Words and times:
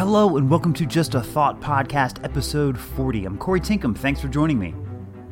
Hello, 0.00 0.38
and 0.38 0.48
welcome 0.48 0.72
to 0.72 0.86
Just 0.86 1.14
a 1.14 1.20
Thought 1.20 1.60
Podcast, 1.60 2.24
episode 2.24 2.78
40. 2.78 3.26
I'm 3.26 3.36
Corey 3.36 3.60
Tinkham. 3.60 3.94
Thanks 3.94 4.18
for 4.18 4.28
joining 4.28 4.58
me. 4.58 4.74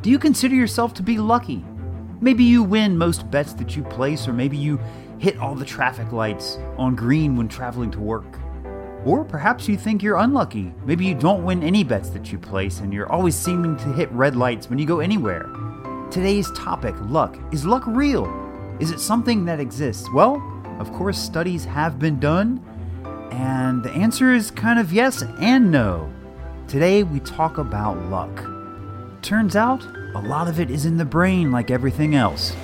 Do 0.03 0.11
you 0.11 0.19
consider 0.19 0.55
yourself 0.55 0.93
to 0.93 1.03
be 1.03 1.17
lucky? 1.17 1.65
Maybe 2.21 2.45
you 2.45 2.63
win 2.63 2.99
most 2.99 3.31
bets 3.31 3.55
that 3.55 3.75
you 3.75 3.83
place, 3.83 4.29
or 4.29 4.35
maybe 4.35 4.59
you 4.59 4.79
hit 5.17 5.39
all 5.39 5.55
the 5.55 5.65
traffic 5.65 6.13
lights 6.13 6.59
on 6.77 6.95
green 6.95 7.35
when 7.35 7.49
traveling 7.49 7.91
to 7.93 7.99
work. 7.99 8.39
Or 9.07 9.25
perhaps 9.25 9.69
you 9.69 9.79
think 9.79 10.03
you're 10.03 10.19
unlucky. 10.19 10.75
Maybe 10.85 11.07
you 11.07 11.15
don't 11.15 11.47
win 11.47 11.63
any 11.63 11.83
bets 11.83 12.11
that 12.11 12.31
you 12.31 12.39
place, 12.39 12.81
and 12.81 12.93
you're 12.93 13.11
always 13.11 13.37
seeming 13.37 13.75
to 13.79 13.93
hit 13.95 14.13
red 14.13 14.37
lights 14.37 14.69
when 14.69 14.79
you 14.79 14.85
go 14.85 15.01
anywhere. 15.01 15.51
Today's 16.11 16.51
topic 16.51 16.95
luck. 17.05 17.39
Is 17.53 17.65
luck 17.65 17.87
real? 17.87 18.27
Is 18.81 18.91
it 18.91 19.01
something 19.01 19.47
that 19.47 19.61
exists? 19.61 20.07
Well, 20.13 20.43
of 20.79 20.93
course, 20.93 21.19
studies 21.19 21.65
have 21.65 21.99
been 21.99 22.21
done, 22.21 22.63
and 23.31 23.83
the 23.83 23.91
answer 23.91 24.33
is 24.33 24.51
kind 24.51 24.79
of 24.79 24.93
yes 24.93 25.23
and 25.39 25.71
no. 25.71 26.13
Today, 26.67 27.03
we 27.03 27.21
talk 27.21 27.59
about 27.59 27.97
luck. 28.11 28.45
Turns 29.23 29.57
out, 29.57 29.85
a 30.15 30.21
lot 30.21 30.49
of 30.49 30.61
it 30.61 30.71
is 30.71 30.85
in 30.85 30.97
the 30.97 31.05
brain, 31.05 31.51
like 31.51 31.71
everything 31.71 32.15
else. 32.15 32.55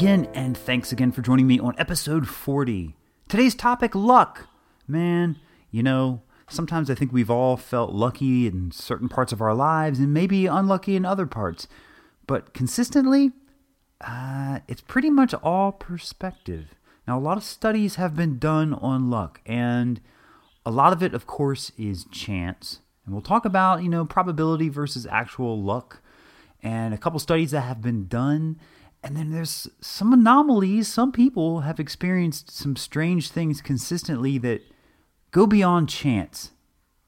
Again, 0.00 0.26
and 0.32 0.56
thanks 0.56 0.92
again 0.92 1.12
for 1.12 1.20
joining 1.20 1.46
me 1.46 1.60
on 1.60 1.74
episode 1.76 2.26
40. 2.26 2.96
Today's 3.28 3.54
topic 3.54 3.94
luck. 3.94 4.48
Man, 4.88 5.36
you 5.70 5.82
know, 5.82 6.22
sometimes 6.48 6.88
I 6.88 6.94
think 6.94 7.12
we've 7.12 7.28
all 7.28 7.58
felt 7.58 7.92
lucky 7.92 8.46
in 8.46 8.70
certain 8.70 9.10
parts 9.10 9.30
of 9.30 9.42
our 9.42 9.54
lives 9.54 9.98
and 9.98 10.14
maybe 10.14 10.46
unlucky 10.46 10.96
in 10.96 11.04
other 11.04 11.26
parts. 11.26 11.68
But 12.26 12.54
consistently, 12.54 13.32
uh, 14.00 14.60
it's 14.66 14.80
pretty 14.80 15.10
much 15.10 15.34
all 15.34 15.70
perspective. 15.70 16.74
Now, 17.06 17.18
a 17.18 17.20
lot 17.20 17.36
of 17.36 17.44
studies 17.44 17.96
have 17.96 18.16
been 18.16 18.38
done 18.38 18.72
on 18.72 19.10
luck, 19.10 19.42
and 19.44 20.00
a 20.64 20.70
lot 20.70 20.94
of 20.94 21.02
it, 21.02 21.12
of 21.12 21.26
course, 21.26 21.72
is 21.76 22.06
chance. 22.10 22.80
And 23.04 23.14
we'll 23.14 23.20
talk 23.20 23.44
about, 23.44 23.82
you 23.82 23.90
know, 23.90 24.06
probability 24.06 24.70
versus 24.70 25.06
actual 25.10 25.62
luck, 25.62 26.00
and 26.62 26.94
a 26.94 26.98
couple 26.98 27.20
studies 27.20 27.50
that 27.50 27.60
have 27.60 27.82
been 27.82 28.08
done 28.08 28.58
and 29.02 29.16
then 29.16 29.30
there's 29.30 29.68
some 29.80 30.12
anomalies. 30.12 30.88
Some 30.88 31.12
people 31.12 31.60
have 31.60 31.80
experienced 31.80 32.50
some 32.50 32.76
strange 32.76 33.30
things 33.30 33.60
consistently 33.60 34.38
that 34.38 34.62
go 35.30 35.46
beyond 35.46 35.88
chance 35.88 36.50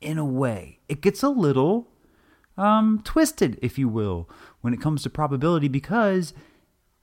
in 0.00 0.18
a 0.18 0.24
way. 0.24 0.80
It 0.88 1.00
gets 1.00 1.22
a 1.22 1.28
little 1.28 1.88
um, 2.56 3.02
twisted, 3.04 3.58
if 3.62 3.78
you 3.78 3.88
will, 3.88 4.28
when 4.60 4.72
it 4.72 4.80
comes 4.80 5.02
to 5.02 5.10
probability 5.10 5.68
because 5.68 6.32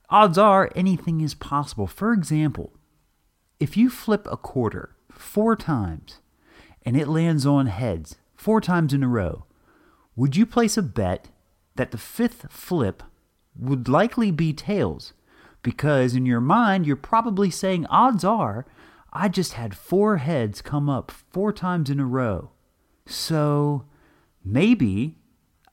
odds 0.08 0.38
are 0.38 0.70
anything 0.74 1.20
is 1.20 1.34
possible. 1.34 1.86
For 1.86 2.12
example, 2.12 2.72
if 3.58 3.76
you 3.76 3.90
flip 3.90 4.26
a 4.30 4.36
quarter 4.36 4.96
four 5.10 5.54
times 5.54 6.18
and 6.82 6.96
it 6.96 7.08
lands 7.08 7.46
on 7.46 7.66
heads 7.66 8.16
four 8.34 8.60
times 8.60 8.92
in 8.92 9.02
a 9.02 9.08
row, 9.08 9.44
would 10.16 10.34
you 10.34 10.46
place 10.46 10.76
a 10.76 10.82
bet 10.82 11.28
that 11.76 11.92
the 11.92 11.98
fifth 11.98 12.46
flip 12.50 13.02
would 13.60 13.88
likely 13.88 14.30
be 14.30 14.52
tails 14.52 15.12
because 15.62 16.14
in 16.14 16.26
your 16.26 16.40
mind 16.40 16.86
you're 16.86 16.96
probably 16.96 17.50
saying 17.50 17.86
odds 17.86 18.24
are 18.24 18.66
I 19.12 19.28
just 19.28 19.54
had 19.54 19.74
four 19.74 20.18
heads 20.18 20.62
come 20.62 20.88
up 20.88 21.10
four 21.10 21.52
times 21.52 21.90
in 21.90 21.98
a 21.98 22.06
row. 22.06 22.50
So 23.06 23.86
maybe 24.44 25.16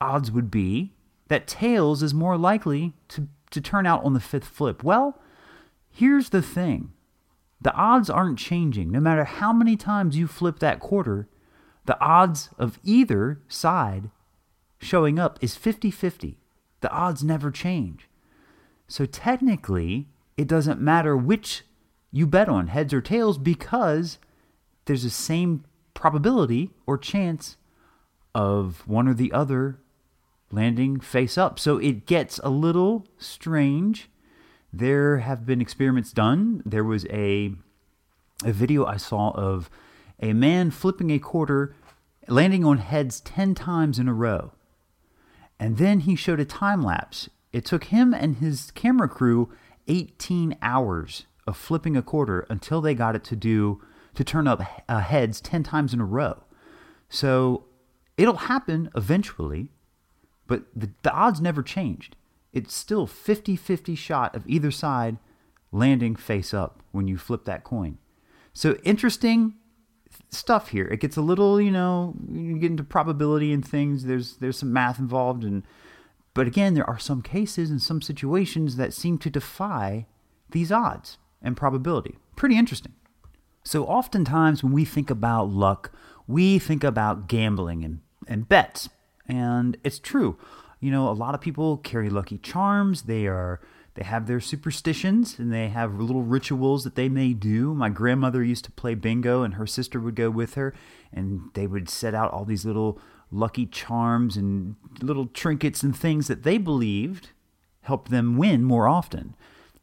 odds 0.00 0.32
would 0.32 0.50
be 0.50 0.94
that 1.28 1.46
tails 1.46 2.02
is 2.02 2.12
more 2.12 2.36
likely 2.36 2.94
to, 3.08 3.28
to 3.50 3.60
turn 3.60 3.86
out 3.86 4.04
on 4.04 4.14
the 4.14 4.20
fifth 4.20 4.48
flip. 4.48 4.82
Well, 4.82 5.20
here's 5.90 6.30
the 6.30 6.42
thing 6.42 6.92
the 7.60 7.74
odds 7.74 8.10
aren't 8.10 8.38
changing. 8.38 8.90
No 8.90 9.00
matter 9.00 9.24
how 9.24 9.52
many 9.52 9.76
times 9.76 10.16
you 10.16 10.26
flip 10.26 10.58
that 10.60 10.80
quarter, 10.80 11.28
the 11.86 12.00
odds 12.00 12.50
of 12.58 12.78
either 12.84 13.40
side 13.48 14.10
showing 14.80 15.18
up 15.18 15.38
is 15.40 15.56
50 15.56 15.90
50 15.90 16.38
the 16.80 16.90
odds 16.90 17.24
never 17.24 17.50
change. 17.50 18.08
So 18.86 19.04
technically, 19.04 20.08
it 20.36 20.48
doesn't 20.48 20.80
matter 20.80 21.16
which 21.16 21.64
you 22.10 22.26
bet 22.26 22.48
on, 22.48 22.68
heads 22.68 22.94
or 22.94 23.00
tails, 23.00 23.38
because 23.38 24.18
there's 24.86 25.02
the 25.02 25.10
same 25.10 25.64
probability 25.94 26.70
or 26.86 26.96
chance 26.96 27.56
of 28.34 28.86
one 28.86 29.08
or 29.08 29.14
the 29.14 29.32
other 29.32 29.78
landing 30.50 31.00
face 31.00 31.36
up. 31.36 31.58
So 31.58 31.78
it 31.78 32.06
gets 32.06 32.38
a 32.42 32.48
little 32.48 33.06
strange. 33.18 34.08
There 34.72 35.18
have 35.18 35.44
been 35.44 35.60
experiments 35.60 36.12
done. 36.12 36.62
There 36.64 36.84
was 36.84 37.04
a 37.06 37.54
a 38.44 38.52
video 38.52 38.86
I 38.86 38.96
saw 38.96 39.30
of 39.32 39.68
a 40.20 40.32
man 40.32 40.70
flipping 40.70 41.10
a 41.10 41.18
quarter 41.18 41.74
landing 42.28 42.64
on 42.64 42.78
heads 42.78 43.20
10 43.20 43.54
times 43.54 43.98
in 43.98 44.06
a 44.08 44.14
row. 44.14 44.52
And 45.60 45.76
then 45.76 46.00
he 46.00 46.14
showed 46.14 46.40
a 46.40 46.44
time 46.44 46.82
lapse. 46.82 47.28
It 47.52 47.64
took 47.64 47.84
him 47.84 48.14
and 48.14 48.36
his 48.36 48.70
camera 48.72 49.08
crew 49.08 49.50
18 49.88 50.56
hours 50.62 51.26
of 51.46 51.56
flipping 51.56 51.96
a 51.96 52.02
quarter 52.02 52.46
until 52.50 52.80
they 52.80 52.94
got 52.94 53.16
it 53.16 53.24
to 53.24 53.36
do 53.36 53.80
to 54.14 54.24
turn 54.24 54.46
up 54.46 54.62
uh, 54.88 55.00
heads 55.00 55.40
10 55.40 55.62
times 55.62 55.94
in 55.94 56.00
a 56.00 56.04
row. 56.04 56.42
So 57.08 57.64
it'll 58.16 58.36
happen 58.36 58.90
eventually, 58.94 59.70
but 60.46 60.64
the, 60.76 60.90
the 61.02 61.12
odds 61.12 61.40
never 61.40 61.62
changed. 61.62 62.16
It's 62.52 62.74
still 62.74 63.06
50 63.06 63.56
50 63.56 63.94
shot 63.94 64.34
of 64.34 64.46
either 64.46 64.70
side 64.70 65.18
landing 65.72 66.16
face 66.16 66.52
up 66.52 66.82
when 66.92 67.08
you 67.08 67.16
flip 67.16 67.44
that 67.44 67.64
coin. 67.64 67.98
So 68.52 68.74
interesting 68.84 69.54
stuff 70.30 70.68
here. 70.68 70.86
It 70.86 71.00
gets 71.00 71.16
a 71.16 71.22
little, 71.22 71.60
you 71.60 71.70
know, 71.70 72.14
you 72.30 72.58
get 72.58 72.70
into 72.70 72.84
probability 72.84 73.52
and 73.52 73.66
things. 73.66 74.04
There's 74.04 74.36
there's 74.36 74.58
some 74.58 74.72
math 74.72 74.98
involved, 74.98 75.44
and 75.44 75.62
but 76.34 76.46
again, 76.46 76.74
there 76.74 76.88
are 76.88 76.98
some 76.98 77.22
cases 77.22 77.70
and 77.70 77.82
some 77.82 78.00
situations 78.00 78.76
that 78.76 78.94
seem 78.94 79.18
to 79.18 79.30
defy 79.30 80.06
these 80.50 80.70
odds 80.70 81.18
and 81.42 81.56
probability. 81.56 82.16
Pretty 82.36 82.56
interesting. 82.56 82.92
So 83.64 83.84
oftentimes 83.84 84.62
when 84.62 84.72
we 84.72 84.84
think 84.84 85.10
about 85.10 85.50
luck, 85.50 85.92
we 86.26 86.58
think 86.58 86.84
about 86.84 87.28
gambling 87.28 87.84
and, 87.84 88.00
and 88.26 88.48
bets. 88.48 88.88
And 89.26 89.76
it's 89.84 89.98
true. 89.98 90.38
You 90.80 90.90
know, 90.90 91.08
a 91.08 91.12
lot 91.12 91.34
of 91.34 91.40
people 91.40 91.78
carry 91.78 92.08
lucky 92.08 92.38
charms. 92.38 93.02
They 93.02 93.26
are 93.26 93.60
they 93.98 94.04
have 94.04 94.28
their 94.28 94.38
superstitions 94.38 95.40
and 95.40 95.52
they 95.52 95.70
have 95.70 95.98
little 95.98 96.22
rituals 96.22 96.84
that 96.84 96.94
they 96.94 97.08
may 97.08 97.32
do. 97.32 97.74
My 97.74 97.88
grandmother 97.88 98.44
used 98.44 98.64
to 98.66 98.70
play 98.70 98.94
bingo 98.94 99.42
and 99.42 99.54
her 99.54 99.66
sister 99.66 99.98
would 99.98 100.14
go 100.14 100.30
with 100.30 100.54
her 100.54 100.72
and 101.12 101.50
they 101.54 101.66
would 101.66 101.88
set 101.88 102.14
out 102.14 102.30
all 102.30 102.44
these 102.44 102.64
little 102.64 103.00
lucky 103.32 103.66
charms 103.66 104.36
and 104.36 104.76
little 105.02 105.26
trinkets 105.26 105.82
and 105.82 105.96
things 105.96 106.28
that 106.28 106.44
they 106.44 106.58
believed 106.58 107.30
helped 107.80 108.12
them 108.12 108.36
win 108.36 108.62
more 108.62 108.86
often. 108.86 109.34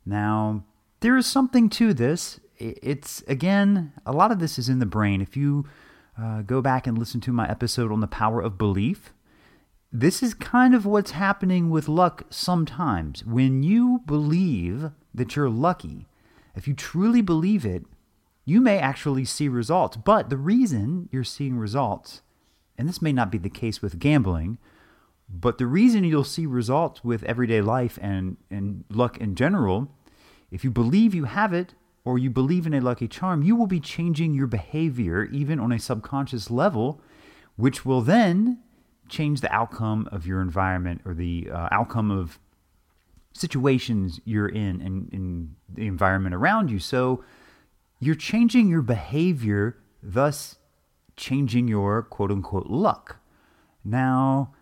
Now, 0.06 0.64
there 1.02 1.18
is 1.18 1.28
something 1.28 1.70
to 1.72 1.94
this. 1.94 2.40
It's, 2.58 3.22
again, 3.24 3.92
a 4.06 4.14
lot 4.14 4.32
of 4.32 4.40
this 4.40 4.58
is 4.58 4.70
in 4.70 4.80
the 4.80 4.86
brain. 4.86 5.20
If 5.22 5.36
you 5.36 5.66
uh, 6.18 6.42
go 6.44 6.62
back 6.62 6.88
and 6.88 6.98
listen 6.98 7.20
to 7.20 7.34
my 7.34 7.50
episode 7.50 7.92
on 7.92 8.00
the 8.00 8.08
power 8.08 8.40
of 8.40 8.58
belief, 8.58 9.12
this 10.00 10.22
is 10.22 10.34
kind 10.34 10.76
of 10.76 10.86
what's 10.86 11.12
happening 11.12 11.70
with 11.70 11.88
luck 11.88 12.24
sometimes. 12.30 13.26
When 13.26 13.64
you 13.64 14.02
believe 14.06 14.92
that 15.14 15.36
you're 15.36 15.50
lucky, 15.50 16.08
if 16.56 16.68
you 16.68 16.74
truly 16.74 17.22
believe 17.22 17.66
it, 17.66 17.86
you 18.46 18.62
may 18.62 18.78
actually 18.78 19.26
see 19.26 19.48
results. 19.48 19.98
But 19.98 20.30
the 20.30 20.38
reason 20.38 21.10
you're 21.12 21.24
seeing 21.24 21.58
results 21.58 22.22
and 22.78 22.88
this 22.88 23.02
may 23.02 23.14
not 23.14 23.32
be 23.32 23.38
the 23.38 23.50
case 23.50 23.82
with 23.82 24.00
gambling, 24.00 24.58
but 25.30 25.58
the 25.58 25.66
reason 25.66 26.04
you'll 26.04 26.24
see 26.24 26.46
results 26.46 27.04
with 27.04 27.24
everyday 27.24 27.62
life 27.62 27.98
and, 28.02 28.38
and 28.52 28.84
luck 28.90 29.18
in 29.18 29.36
general, 29.36 29.90
if 30.52 30.64
you 30.64 30.72
believe 30.72 31.16
you 31.16 31.26
have 31.26 31.54
it 31.54 31.74
or 32.04 32.20
you 32.20 32.30
believe 32.30 32.68
in 32.68 32.74
a 32.74 32.82
lucky 32.82 33.08
charm, 33.08 33.42
you 33.42 33.56
will 33.56 33.68
be 33.68 33.80
changing 33.80 34.34
your 34.34 34.48
behavior 34.48 35.24
even 35.32 35.60
on 35.60 35.72
a 35.72 35.80
subconscious 35.80 36.52
level, 36.52 37.02
which 37.56 37.86
will 37.86 38.02
then 38.02 38.60
change 39.10 39.42
the 39.42 39.54
outcome 39.54 40.08
of 40.12 40.26
your 40.26 40.42
environment 40.42 41.02
or 41.06 41.14
the 41.14 41.50
uh, 41.52 41.68
outcome 41.72 42.12
of 42.12 42.40
situations 43.34 44.20
you're 44.24 44.48
in 44.48 44.82
and 44.82 45.10
in 45.12 45.56
the 45.70 45.88
environment 45.88 46.34
around 46.34 46.72
you. 46.72 46.80
So 46.80 47.24
you're 48.00 48.16
changing 48.16 48.70
your 48.70 48.82
behavior, 48.82 49.78
thus 50.02 50.58
changing 51.18 51.68
your 51.68 52.02
quote 52.02 52.32
unquote 52.32 52.68
luck. 52.68 53.18
Now, 53.84 54.54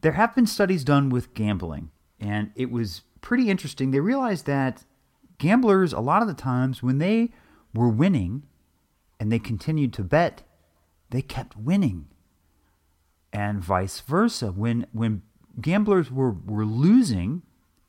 there 0.00 0.12
have 0.12 0.34
been 0.34 0.46
studies 0.46 0.84
done 0.84 1.08
with 1.08 1.34
gambling, 1.34 1.90
and 2.18 2.50
it 2.54 2.70
was 2.70 3.02
pretty 3.20 3.50
interesting. 3.50 3.90
They 3.90 4.00
realized 4.00 4.46
that 4.46 4.84
gamblers, 5.38 5.92
a 5.92 6.00
lot 6.00 6.22
of 6.22 6.28
the 6.28 6.34
times, 6.34 6.82
when 6.82 6.98
they 6.98 7.32
were 7.74 7.88
winning 7.88 8.44
and 9.18 9.30
they 9.30 9.38
continued 9.38 9.92
to 9.94 10.02
bet, 10.02 10.42
they 11.10 11.22
kept 11.22 11.56
winning. 11.56 12.08
And 13.32 13.62
vice 13.62 14.00
versa. 14.00 14.52
When, 14.52 14.86
when 14.92 15.22
gamblers 15.60 16.10
were, 16.10 16.32
were 16.32 16.64
losing 16.64 17.42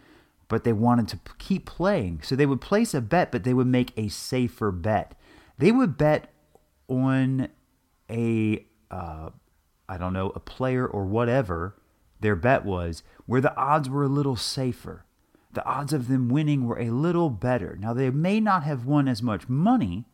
But 0.48 0.64
they 0.64 0.72
wanted 0.72 1.08
to 1.08 1.18
keep 1.38 1.64
playing. 1.64 2.20
So 2.22 2.36
they 2.36 2.44
would 2.44 2.60
place 2.60 2.92
a 2.92 3.00
bet, 3.00 3.32
but 3.32 3.42
they 3.42 3.54
would 3.54 3.66
make 3.66 3.92
a 3.96 4.08
safer 4.08 4.70
bet. 4.70 5.18
They 5.56 5.72
would 5.72 5.96
bet 5.96 6.30
on 6.88 7.48
a, 8.12 8.66
uh, 8.90 9.30
I 9.88 9.98
don't 9.98 10.12
know, 10.12 10.30
a 10.34 10.40
player 10.40 10.86
or 10.86 11.04
whatever 11.04 11.76
their 12.20 12.36
bet 12.36 12.64
was, 12.64 13.02
where 13.26 13.40
the 13.40 13.56
odds 13.56 13.88
were 13.88 14.04
a 14.04 14.08
little 14.08 14.36
safer. 14.36 15.04
The 15.52 15.64
odds 15.64 15.92
of 15.92 16.08
them 16.08 16.28
winning 16.28 16.66
were 16.66 16.78
a 16.78 16.90
little 16.90 17.30
better. 17.30 17.76
Now, 17.78 17.92
they 17.92 18.10
may 18.10 18.40
not 18.40 18.62
have 18.62 18.86
won 18.86 19.08
as 19.08 19.22
much 19.22 19.48
money, 19.48 20.04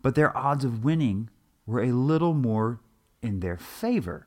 but 0.00 0.14
their 0.14 0.36
odds 0.36 0.64
of 0.64 0.84
winning 0.84 1.30
were 1.66 1.82
a 1.82 1.92
little 1.92 2.34
more 2.34 2.80
in 3.20 3.40
their 3.40 3.56
favor. 3.56 4.26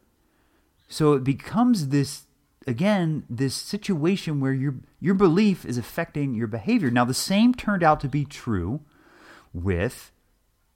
So 0.88 1.14
it 1.14 1.24
becomes 1.24 1.90
this 1.90 2.24
again 2.68 3.26
this 3.30 3.56
situation 3.56 4.40
where 4.40 4.54
your 4.54 4.76
your 5.00 5.14
belief 5.14 5.66
is 5.66 5.78
affecting 5.78 6.34
your 6.34 6.48
behavior. 6.48 6.90
Now 6.90 7.06
the 7.06 7.14
same 7.14 7.54
turned 7.54 7.84
out 7.84 8.00
to 8.02 8.08
be 8.08 8.26
true 8.26 8.82
with 9.54 10.12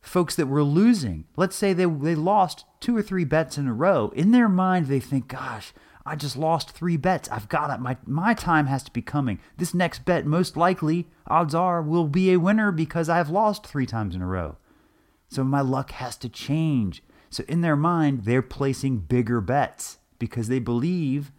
folks 0.01 0.35
that 0.35 0.47
were 0.47 0.63
losing. 0.63 1.25
Let's 1.35 1.55
say 1.55 1.73
they 1.73 1.85
they 1.85 2.15
lost 2.15 2.65
two 2.79 2.95
or 2.95 3.01
three 3.01 3.25
bets 3.25 3.57
in 3.57 3.67
a 3.67 3.73
row. 3.73 4.11
In 4.15 4.31
their 4.31 4.49
mind 4.49 4.87
they 4.87 4.99
think, 4.99 5.27
"Gosh, 5.27 5.73
I 6.05 6.15
just 6.15 6.37
lost 6.37 6.71
3 6.71 6.97
bets. 6.97 7.29
I've 7.29 7.49
got 7.49 7.69
it. 7.69 7.79
My 7.79 7.97
my 8.05 8.33
time 8.33 8.67
has 8.67 8.83
to 8.83 8.91
be 8.91 9.01
coming. 9.01 9.39
This 9.57 9.73
next 9.73 10.05
bet 10.05 10.25
most 10.25 10.57
likely 10.57 11.07
odds 11.27 11.53
are 11.53 11.81
will 11.81 12.07
be 12.07 12.31
a 12.31 12.39
winner 12.39 12.71
because 12.71 13.09
I've 13.09 13.29
lost 13.29 13.67
3 13.67 13.85
times 13.85 14.15
in 14.15 14.21
a 14.21 14.27
row." 14.27 14.57
So 15.27 15.43
my 15.43 15.61
luck 15.61 15.91
has 15.91 16.17
to 16.17 16.29
change. 16.29 17.03
So 17.29 17.43
in 17.47 17.61
their 17.61 17.75
mind, 17.75 18.23
they're 18.23 18.41
placing 18.41 19.01
bigger 19.01 19.39
bets 19.41 19.99
because 20.17 20.47
they 20.47 20.59
believe 20.59 21.31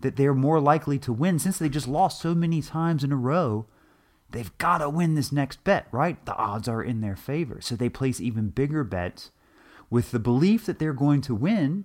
that 0.00 0.16
they're 0.16 0.34
more 0.34 0.60
likely 0.60 0.98
to 1.00 1.12
win 1.12 1.38
since 1.38 1.58
they 1.58 1.68
just 1.68 1.88
lost 1.88 2.20
so 2.20 2.34
many 2.34 2.62
times 2.62 3.02
in 3.02 3.12
a 3.12 3.16
row. 3.16 3.66
They've 4.32 4.56
got 4.58 4.78
to 4.78 4.88
win 4.90 5.14
this 5.14 5.30
next 5.30 5.62
bet, 5.62 5.86
right? 5.92 6.24
The 6.24 6.34
odds 6.36 6.68
are 6.68 6.82
in 6.82 7.00
their 7.00 7.16
favor. 7.16 7.60
So 7.60 7.76
they 7.76 7.88
place 7.88 8.20
even 8.20 8.48
bigger 8.48 8.82
bets 8.82 9.30
with 9.90 10.10
the 10.10 10.18
belief 10.18 10.66
that 10.66 10.78
they're 10.78 10.92
going 10.92 11.20
to 11.22 11.34
win. 11.34 11.84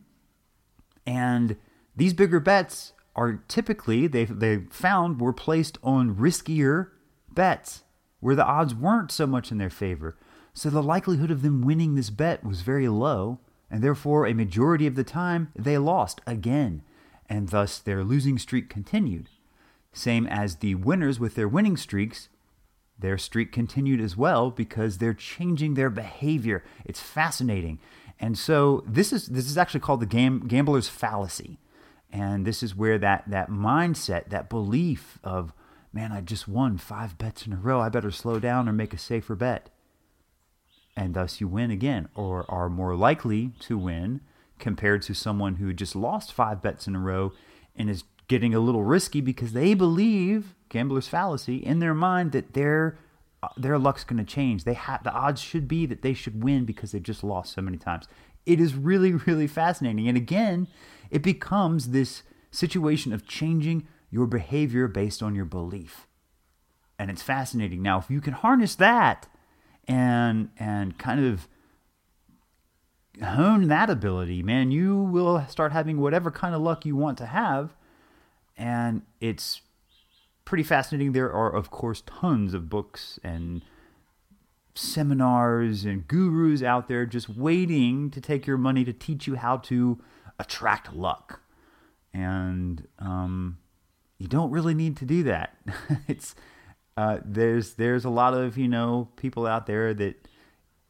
And 1.06 1.58
these 1.96 2.14
bigger 2.14 2.40
bets 2.40 2.94
are 3.16 3.44
typically, 3.48 4.08
they've, 4.08 4.40
they've 4.40 4.68
found, 4.72 5.20
were 5.20 5.34
placed 5.34 5.78
on 5.84 6.16
riskier 6.16 6.90
bets 7.34 7.84
where 8.20 8.36
the 8.36 8.46
odds 8.46 8.74
weren't 8.74 9.12
so 9.12 9.28
much 9.28 9.52
in 9.52 9.58
their 9.58 9.70
favor. 9.70 10.18
So 10.54 10.70
the 10.70 10.82
likelihood 10.82 11.32
of 11.32 11.42
them 11.42 11.62
winning 11.62 11.96
this 11.96 12.10
bet 12.10 12.44
was 12.44 12.62
very 12.62 12.88
low, 12.88 13.40
and 13.70 13.84
therefore 13.84 14.26
a 14.26 14.34
majority 14.34 14.88
of 14.88 14.96
the 14.96 15.04
time 15.04 15.52
they 15.56 15.78
lost 15.78 16.22
again, 16.26 16.82
and 17.30 17.50
thus 17.50 17.78
their 17.78 18.04
losing 18.04 18.40
streak 18.40 18.70
continued. 18.70 19.30
Same 19.94 20.26
as 20.28 20.58
the 20.58 20.76
winners 20.76 21.20
with 21.20 21.36
their 21.36 21.48
winning 21.48 21.78
streaks, 21.78 22.30
their 23.00 23.18
streak 23.18 23.52
continued 23.52 24.02
as 24.02 24.18
well 24.18 24.50
because 24.50 24.98
they're 24.98 25.14
changing 25.14 25.74
their 25.74 25.90
behavior. 25.90 26.64
It's 26.86 27.00
fascinating. 27.00 27.80
And 28.20 28.38
so 28.38 28.84
this 28.88 29.14
is 29.14 29.28
this 29.28 29.48
is 29.48 29.58
actually 29.58 29.82
called 29.82 30.00
the 30.00 30.08
gam- 30.08 30.48
gambler's 30.48 30.90
fallacy. 30.90 31.60
And 32.12 32.46
this 32.46 32.64
is 32.64 32.76
where 32.76 32.98
that 32.98 33.26
that 33.28 33.50
mindset, 33.50 34.30
that 34.30 34.50
belief 34.50 35.20
of, 35.24 35.54
man, 35.94 36.12
I 36.12 36.22
just 36.22 36.48
won 36.48 36.78
five 36.78 37.18
bets 37.18 37.46
in 37.46 37.54
a 37.54 37.58
row. 37.58 37.80
I 37.82 37.90
better 37.90 38.12
slow 38.12 38.40
down 38.40 38.68
or 38.68 38.74
make 38.74 38.94
a 38.94 38.98
safer 38.98 39.36
bet 39.36 39.70
and 40.98 41.14
thus 41.14 41.40
you 41.40 41.48
win 41.48 41.70
again 41.70 42.10
or 42.16 42.44
are 42.50 42.68
more 42.68 42.96
likely 42.96 43.52
to 43.60 43.78
win 43.78 44.20
compared 44.58 45.04
to 45.04 45.14
someone 45.14 45.56
who 45.56 45.72
just 45.72 45.96
lost 45.96 46.34
five 46.34 46.62
bets 46.62 46.88
in 46.88 46.96
a 46.96 47.00
row 47.00 47.32
and 47.76 47.90
is 47.90 48.04
getting 48.28 48.56
a 48.56 48.60
little 48.60 48.84
risky 48.84 49.22
because 49.22 49.54
they 49.54 49.76
believe 49.76 50.56
gambler's 50.70 51.08
fallacy 51.08 51.58
in 51.58 51.80
their 51.80 51.94
mind 51.94 52.32
that 52.32 52.54
their 52.54 52.98
uh, 53.44 53.50
their 53.56 53.78
luck's 53.78 54.04
going 54.04 54.18
to 54.18 54.32
change. 54.32 54.64
They 54.64 54.74
have 54.74 55.04
the 55.04 55.14
odds 55.14 55.42
should 55.42 55.68
be 55.68 55.86
that 55.86 56.02
they 56.02 56.14
should 56.14 56.44
win 56.44 56.66
because 56.66 56.92
they've 56.92 57.04
just 57.04 57.24
lost 57.24 57.54
so 57.54 57.62
many 57.62 57.78
times. 57.78 58.08
It 58.46 58.60
is 58.60 58.76
really 58.76 59.14
really 59.28 59.48
fascinating. 59.48 60.08
And 60.08 60.18
again, 60.18 60.68
it 61.10 61.22
becomes 61.22 61.90
this 61.90 62.24
situation 62.52 63.14
of 63.14 63.28
changing 63.28 63.88
your 64.10 64.26
behavior 64.26 64.88
based 64.88 65.22
on 65.22 65.36
your 65.36 65.46
belief. 65.46 66.08
And 66.98 67.12
it's 67.12 67.22
fascinating. 67.22 67.82
Now, 67.82 68.00
if 68.00 68.10
you 68.10 68.22
can 68.22 68.34
harness 68.34 68.76
that 68.76 69.28
and 69.88 70.50
and 70.58 70.98
kind 70.98 71.24
of 71.24 71.48
hone 73.22 73.68
that 73.68 73.90
ability, 73.90 74.42
man, 74.44 74.72
you 74.72 74.96
will 74.98 75.46
start 75.48 75.72
having 75.72 76.00
whatever 76.00 76.32
kind 76.32 76.56
of 76.56 76.62
luck 76.62 76.86
you 76.86 76.96
want 76.96 77.18
to 77.20 77.28
have. 77.28 77.76
And 78.58 79.04
it's 79.22 79.62
pretty 80.48 80.64
fascinating. 80.64 81.12
There 81.12 81.32
are, 81.32 81.54
of 81.54 81.70
course, 81.70 82.02
tons 82.06 82.54
of 82.54 82.70
books 82.70 83.20
and 83.22 83.62
seminars 84.76 85.84
and 85.84 86.08
gurus 86.08 86.64
out 86.64 86.88
there 86.88 87.06
just 87.06 87.28
waiting 87.28 88.10
to 88.12 88.22
take 88.22 88.48
your 88.48 88.58
money 88.58 88.86
to 88.86 88.94
teach 88.94 89.28
you 89.28 89.36
how 89.36 89.58
to 89.58 90.00
attract 90.40 90.96
luck. 90.96 91.42
And 92.14 92.88
um, 92.98 93.58
you 94.20 94.30
don't 94.30 94.50
really 94.50 94.74
need 94.74 94.96
to 94.98 95.06
do 95.06 95.22
that. 95.24 95.58
it's 96.08 96.34
uh, 96.96 97.20
there's 97.26 97.74
there's 97.74 98.06
a 98.06 98.10
lot 98.10 98.34
of 98.34 98.58
you 98.58 98.70
know 98.70 99.10
people 99.18 99.46
out 99.46 99.66
there 99.66 99.94
that 99.96 100.30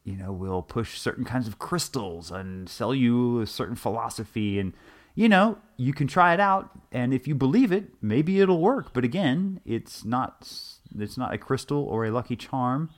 you 0.04 0.14
know 0.14 0.30
will 0.30 0.62
push 0.62 1.00
certain 1.00 1.24
kinds 1.24 1.48
of 1.48 1.58
crystals 1.58 2.30
and 2.30 2.68
sell 2.68 2.94
you 2.94 3.40
a 3.40 3.46
certain 3.46 3.74
philosophy 3.74 4.60
and 4.60 4.72
you 5.14 5.28
know, 5.28 5.58
you 5.76 5.92
can 5.92 6.06
try 6.06 6.34
it 6.34 6.40
out, 6.40 6.70
and 6.92 7.12
if 7.12 7.26
you 7.26 7.34
believe 7.34 7.72
it, 7.72 7.90
maybe 8.00 8.40
it'll 8.40 8.60
work. 8.60 8.92
But 8.92 9.04
again, 9.04 9.60
it's 9.64 10.04
not 10.04 10.52
it's 10.98 11.18
not 11.18 11.34
a 11.34 11.38
crystal 11.38 11.84
or 11.84 12.04
a 12.04 12.10
lucky 12.10 12.36
charm 12.36 12.90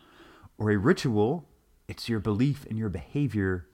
or 0.59 0.71
a 0.71 0.77
ritual. 0.77 1.49
It's 1.89 2.09
your 2.09 2.21
belief 2.21 2.67
and 2.69 2.79
your 2.79 2.89
behavior 2.89 3.67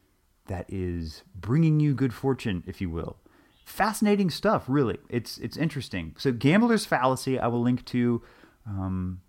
that 0.46 0.66
is 0.68 1.22
bringing 1.34 1.80
you 1.80 1.94
good 1.94 2.14
fortune, 2.14 2.62
if 2.66 2.80
you 2.80 2.88
will. 2.88 3.16
Fascinating 3.64 4.30
stuff, 4.30 4.64
really. 4.68 4.98
It's 5.08 5.38
it's 5.38 5.56
interesting. 5.56 6.14
So, 6.18 6.32
gambler's 6.32 6.86
fallacy. 6.86 7.38
I 7.38 7.48
will 7.48 7.62
link 7.62 7.84
to 7.86 8.22
um, 8.66 9.20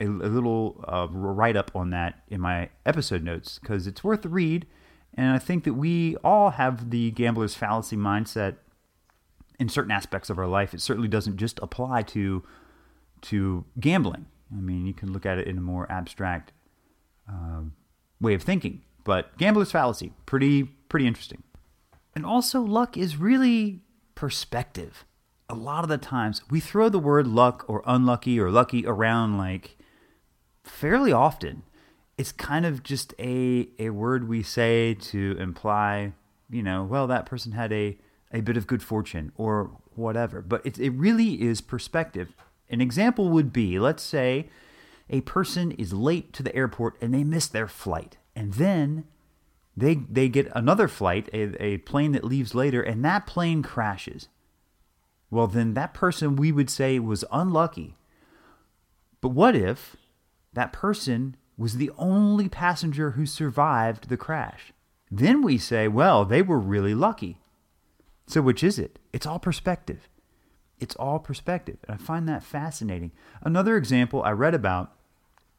a, 0.00 0.06
a, 0.06 0.30
little 0.30 0.84
uh, 0.86 1.08
write 1.10 1.56
up 1.56 1.70
on 1.74 1.90
that 1.90 2.22
in 2.28 2.40
my 2.40 2.70
episode 2.86 3.22
notes 3.22 3.58
because 3.58 3.86
it's 3.86 4.04
worth 4.04 4.24
a 4.24 4.28
read. 4.28 4.66
And 5.14 5.32
I 5.32 5.38
think 5.38 5.64
that 5.64 5.74
we 5.74 6.16
all 6.16 6.50
have 6.50 6.90
the 6.90 7.10
gambler's 7.10 7.54
fallacy 7.54 7.96
mindset 7.96 8.56
in 9.58 9.68
certain 9.68 9.90
aspects 9.90 10.30
of 10.30 10.38
our 10.38 10.46
life. 10.46 10.72
It 10.72 10.80
certainly 10.80 11.08
doesn't 11.08 11.36
just 11.36 11.58
apply 11.60 12.02
to 12.02 12.44
to 13.20 13.64
gambling. 13.80 14.26
I 14.56 14.60
mean, 14.60 14.86
you 14.86 14.94
can 14.94 15.12
look 15.12 15.26
at 15.26 15.38
it 15.38 15.48
in 15.48 15.58
a 15.58 15.60
more 15.60 15.90
abstract 15.90 16.52
uh, 17.28 17.62
way 18.20 18.34
of 18.34 18.42
thinking. 18.42 18.82
But 19.04 19.36
gambler's 19.38 19.72
fallacy, 19.72 20.12
pretty 20.26 20.64
pretty 20.64 21.06
interesting. 21.06 21.42
And 22.14 22.24
also, 22.24 22.60
luck 22.60 22.96
is 22.96 23.16
really 23.16 23.80
perspective. 24.14 25.04
A 25.48 25.54
lot 25.54 25.82
of 25.82 25.88
the 25.88 25.98
times, 25.98 26.42
we 26.50 26.60
throw 26.60 26.88
the 26.88 26.98
word 26.98 27.26
luck 27.26 27.64
or 27.68 27.82
unlucky 27.86 28.38
or 28.38 28.50
lucky 28.50 28.86
around 28.86 29.38
like 29.38 29.78
fairly 30.64 31.12
often. 31.12 31.62
It's 32.18 32.32
kind 32.32 32.66
of 32.66 32.82
just 32.82 33.14
a 33.18 33.68
a 33.78 33.90
word 33.90 34.28
we 34.28 34.42
say 34.42 34.94
to 34.94 35.36
imply, 35.38 36.12
you 36.50 36.62
know, 36.62 36.84
well, 36.84 37.06
that 37.06 37.26
person 37.26 37.52
had 37.52 37.72
a 37.72 37.96
a 38.32 38.40
bit 38.40 38.56
of 38.56 38.66
good 38.66 38.82
fortune 38.82 39.32
or 39.36 39.70
whatever. 39.94 40.42
But 40.42 40.66
it, 40.66 40.78
it 40.78 40.90
really 40.90 41.40
is 41.40 41.60
perspective. 41.60 42.34
An 42.68 42.80
example 42.80 43.30
would 43.30 43.52
be 43.52 43.78
let's 43.78 44.02
say 44.02 44.48
a 45.10 45.20
person 45.22 45.72
is 45.72 45.92
late 45.92 46.32
to 46.34 46.42
the 46.42 46.54
airport 46.54 46.96
and 47.00 47.14
they 47.14 47.24
miss 47.24 47.46
their 47.46 47.68
flight. 47.68 48.18
And 48.36 48.54
then 48.54 49.04
they, 49.76 49.94
they 49.94 50.28
get 50.28 50.50
another 50.54 50.88
flight, 50.88 51.28
a, 51.32 51.62
a 51.62 51.78
plane 51.78 52.12
that 52.12 52.24
leaves 52.24 52.54
later, 52.54 52.82
and 52.82 53.04
that 53.04 53.26
plane 53.26 53.62
crashes. 53.62 54.28
Well, 55.30 55.46
then 55.46 55.74
that 55.74 55.94
person 55.94 56.36
we 56.36 56.52
would 56.52 56.70
say 56.70 56.98
was 56.98 57.24
unlucky. 57.30 57.96
But 59.20 59.30
what 59.30 59.54
if 59.54 59.96
that 60.52 60.72
person 60.72 61.36
was 61.58 61.76
the 61.76 61.90
only 61.98 62.48
passenger 62.48 63.10
who 63.10 63.26
survived 63.26 64.08
the 64.08 64.16
crash? 64.16 64.72
Then 65.10 65.42
we 65.42 65.58
say, 65.58 65.88
well, 65.88 66.24
they 66.24 66.40
were 66.40 66.58
really 66.58 66.94
lucky. 66.94 67.38
So, 68.26 68.40
which 68.40 68.62
is 68.62 68.78
it? 68.78 68.98
It's 69.12 69.26
all 69.26 69.38
perspective. 69.38 70.08
It's 70.78 70.94
all 70.96 71.18
perspective. 71.18 71.78
And 71.88 71.94
I 71.94 71.98
find 72.02 72.28
that 72.28 72.44
fascinating. 72.44 73.10
Another 73.42 73.76
example 73.76 74.22
I 74.22 74.30
read 74.30 74.54
about 74.54 74.92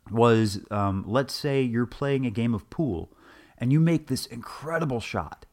was 0.10 0.62
um, 0.72 1.04
let's 1.06 1.34
say 1.34 1.62
you're 1.62 1.86
playing 1.86 2.26
a 2.26 2.32
game 2.32 2.54
of 2.54 2.70
pool 2.70 3.12
and 3.58 3.74
you 3.74 3.80
make 3.80 4.08
this 4.08 4.26
incredible 4.26 5.00
shot 5.00 5.46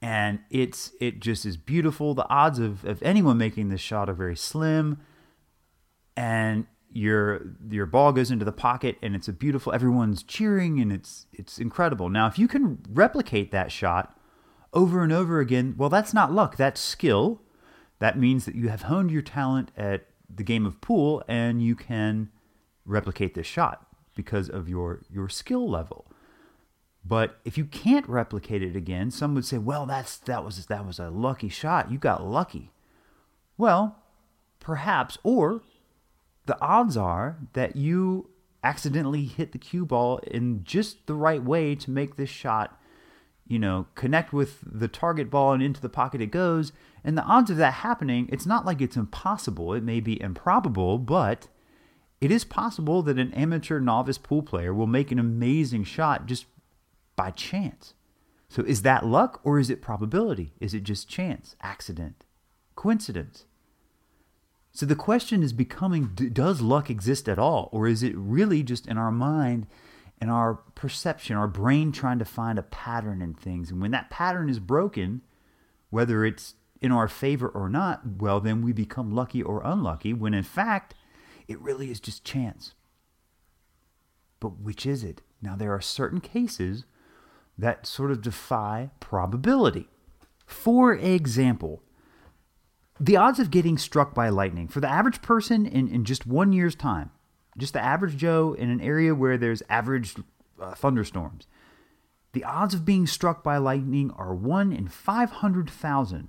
and 0.00 0.40
it's 0.50 0.92
it 1.00 1.20
just 1.20 1.44
is 1.44 1.56
beautiful 1.56 2.14
the 2.14 2.28
odds 2.28 2.58
of, 2.58 2.84
of 2.84 3.02
anyone 3.02 3.38
making 3.38 3.68
this 3.68 3.80
shot 3.80 4.08
are 4.08 4.14
very 4.14 4.36
slim 4.36 4.98
and 6.16 6.66
your 6.92 7.42
your 7.70 7.86
ball 7.86 8.12
goes 8.12 8.30
into 8.30 8.44
the 8.44 8.52
pocket 8.52 8.96
and 9.02 9.14
it's 9.14 9.28
a 9.28 9.32
beautiful 9.32 9.72
everyone's 9.72 10.22
cheering 10.22 10.80
and 10.80 10.90
it's 10.90 11.26
it's 11.32 11.58
incredible 11.58 12.08
now 12.08 12.26
if 12.26 12.38
you 12.38 12.48
can 12.48 12.78
replicate 12.88 13.50
that 13.50 13.70
shot 13.70 14.18
over 14.72 15.02
and 15.02 15.12
over 15.12 15.38
again 15.38 15.74
well 15.76 15.90
that's 15.90 16.14
not 16.14 16.32
luck 16.32 16.56
that's 16.56 16.80
skill 16.80 17.42
that 17.98 18.18
means 18.18 18.44
that 18.44 18.54
you 18.54 18.68
have 18.68 18.82
honed 18.82 19.10
your 19.10 19.22
talent 19.22 19.70
at 19.76 20.06
the 20.34 20.42
game 20.42 20.66
of 20.66 20.80
pool 20.80 21.22
and 21.28 21.62
you 21.62 21.74
can 21.74 22.30
replicate 22.84 23.34
this 23.34 23.46
shot 23.46 23.86
because 24.14 24.48
of 24.48 24.68
your 24.68 25.02
your 25.10 25.28
skill 25.28 25.68
level. 25.68 26.06
But 27.04 27.38
if 27.44 27.56
you 27.56 27.64
can't 27.64 28.08
replicate 28.08 28.62
it 28.62 28.76
again, 28.76 29.10
some 29.10 29.34
would 29.34 29.44
say, 29.44 29.58
"Well, 29.58 29.86
that's 29.86 30.18
that 30.18 30.44
was 30.44 30.66
that 30.66 30.86
was 30.86 30.98
a 30.98 31.10
lucky 31.10 31.48
shot. 31.48 31.90
You 31.90 31.98
got 31.98 32.24
lucky." 32.24 32.72
Well, 33.56 33.96
perhaps 34.60 35.18
or 35.22 35.62
the 36.48 36.60
odds 36.60 36.96
are 36.96 37.38
that 37.52 37.76
you 37.76 38.30
accidentally 38.64 39.24
hit 39.24 39.52
the 39.52 39.58
cue 39.58 39.86
ball 39.86 40.18
in 40.26 40.64
just 40.64 41.06
the 41.06 41.14
right 41.14 41.44
way 41.44 41.74
to 41.76 41.90
make 41.90 42.16
this 42.16 42.30
shot, 42.30 42.80
you 43.46 43.58
know, 43.58 43.86
connect 43.94 44.32
with 44.32 44.58
the 44.62 44.88
target 44.88 45.30
ball 45.30 45.52
and 45.52 45.62
into 45.62 45.80
the 45.80 45.88
pocket 45.88 46.20
it 46.20 46.32
goes. 46.32 46.72
And 47.04 47.16
the 47.16 47.22
odds 47.22 47.50
of 47.50 47.58
that 47.58 47.74
happening, 47.74 48.28
it's 48.32 48.46
not 48.46 48.66
like 48.66 48.80
it's 48.80 48.96
impossible. 48.96 49.74
It 49.74 49.84
may 49.84 50.00
be 50.00 50.20
improbable, 50.20 50.98
but 50.98 51.48
it 52.20 52.30
is 52.30 52.44
possible 52.44 53.02
that 53.02 53.18
an 53.18 53.32
amateur 53.34 53.78
novice 53.78 54.18
pool 54.18 54.42
player 54.42 54.74
will 54.74 54.88
make 54.88 55.12
an 55.12 55.18
amazing 55.18 55.84
shot 55.84 56.26
just 56.26 56.46
by 57.14 57.30
chance. 57.30 57.92
So 58.48 58.62
is 58.62 58.82
that 58.82 59.04
luck 59.04 59.40
or 59.44 59.58
is 59.58 59.68
it 59.68 59.82
probability? 59.82 60.54
Is 60.60 60.72
it 60.72 60.82
just 60.82 61.10
chance, 61.10 61.54
accident, 61.60 62.24
coincidence? 62.74 63.44
So 64.72 64.86
the 64.86 64.96
question 64.96 65.42
is 65.42 65.52
becoming 65.52 66.06
does 66.32 66.60
luck 66.60 66.90
exist 66.90 67.28
at 67.28 67.38
all? 67.38 67.68
Or 67.72 67.86
is 67.86 68.02
it 68.02 68.14
really 68.16 68.62
just 68.62 68.86
in 68.86 68.98
our 68.98 69.10
mind 69.10 69.66
and 70.20 70.30
our 70.30 70.54
perception, 70.74 71.36
our 71.36 71.48
brain 71.48 71.92
trying 71.92 72.18
to 72.18 72.24
find 72.24 72.58
a 72.58 72.62
pattern 72.62 73.22
in 73.22 73.34
things? 73.34 73.70
And 73.70 73.80
when 73.80 73.90
that 73.92 74.10
pattern 74.10 74.48
is 74.48 74.60
broken, 74.60 75.22
whether 75.90 76.24
it's 76.24 76.54
in 76.80 76.92
our 76.92 77.08
favor 77.08 77.48
or 77.48 77.68
not, 77.68 78.02
well, 78.18 78.40
then 78.40 78.62
we 78.62 78.72
become 78.72 79.10
lucky 79.10 79.42
or 79.42 79.62
unlucky, 79.64 80.12
when 80.12 80.34
in 80.34 80.44
fact, 80.44 80.94
it 81.48 81.60
really 81.60 81.90
is 81.90 81.98
just 81.98 82.24
chance. 82.24 82.74
But 84.38 84.60
which 84.60 84.86
is 84.86 85.02
it? 85.02 85.22
Now, 85.42 85.56
there 85.56 85.72
are 85.72 85.80
certain 85.80 86.20
cases 86.20 86.84
that 87.56 87.86
sort 87.86 88.12
of 88.12 88.22
defy 88.22 88.90
probability. 89.00 89.88
For 90.46 90.94
example, 90.94 91.82
the 93.00 93.16
odds 93.16 93.38
of 93.38 93.50
getting 93.50 93.78
struck 93.78 94.14
by 94.14 94.28
lightning 94.28 94.68
for 94.68 94.80
the 94.80 94.88
average 94.88 95.22
person 95.22 95.66
in, 95.66 95.88
in 95.88 96.04
just 96.04 96.26
one 96.26 96.52
year's 96.52 96.74
time, 96.74 97.10
just 97.56 97.72
the 97.72 97.84
average 97.84 98.16
Joe 98.16 98.54
in 98.54 98.70
an 98.70 98.80
area 98.80 99.14
where 99.14 99.36
there's 99.36 99.62
average 99.68 100.14
uh, 100.60 100.74
thunderstorms, 100.74 101.46
the 102.32 102.44
odds 102.44 102.74
of 102.74 102.84
being 102.84 103.06
struck 103.06 103.42
by 103.42 103.56
lightning 103.56 104.10
are 104.12 104.34
1 104.34 104.72
in 104.72 104.88
500,000 104.88 106.28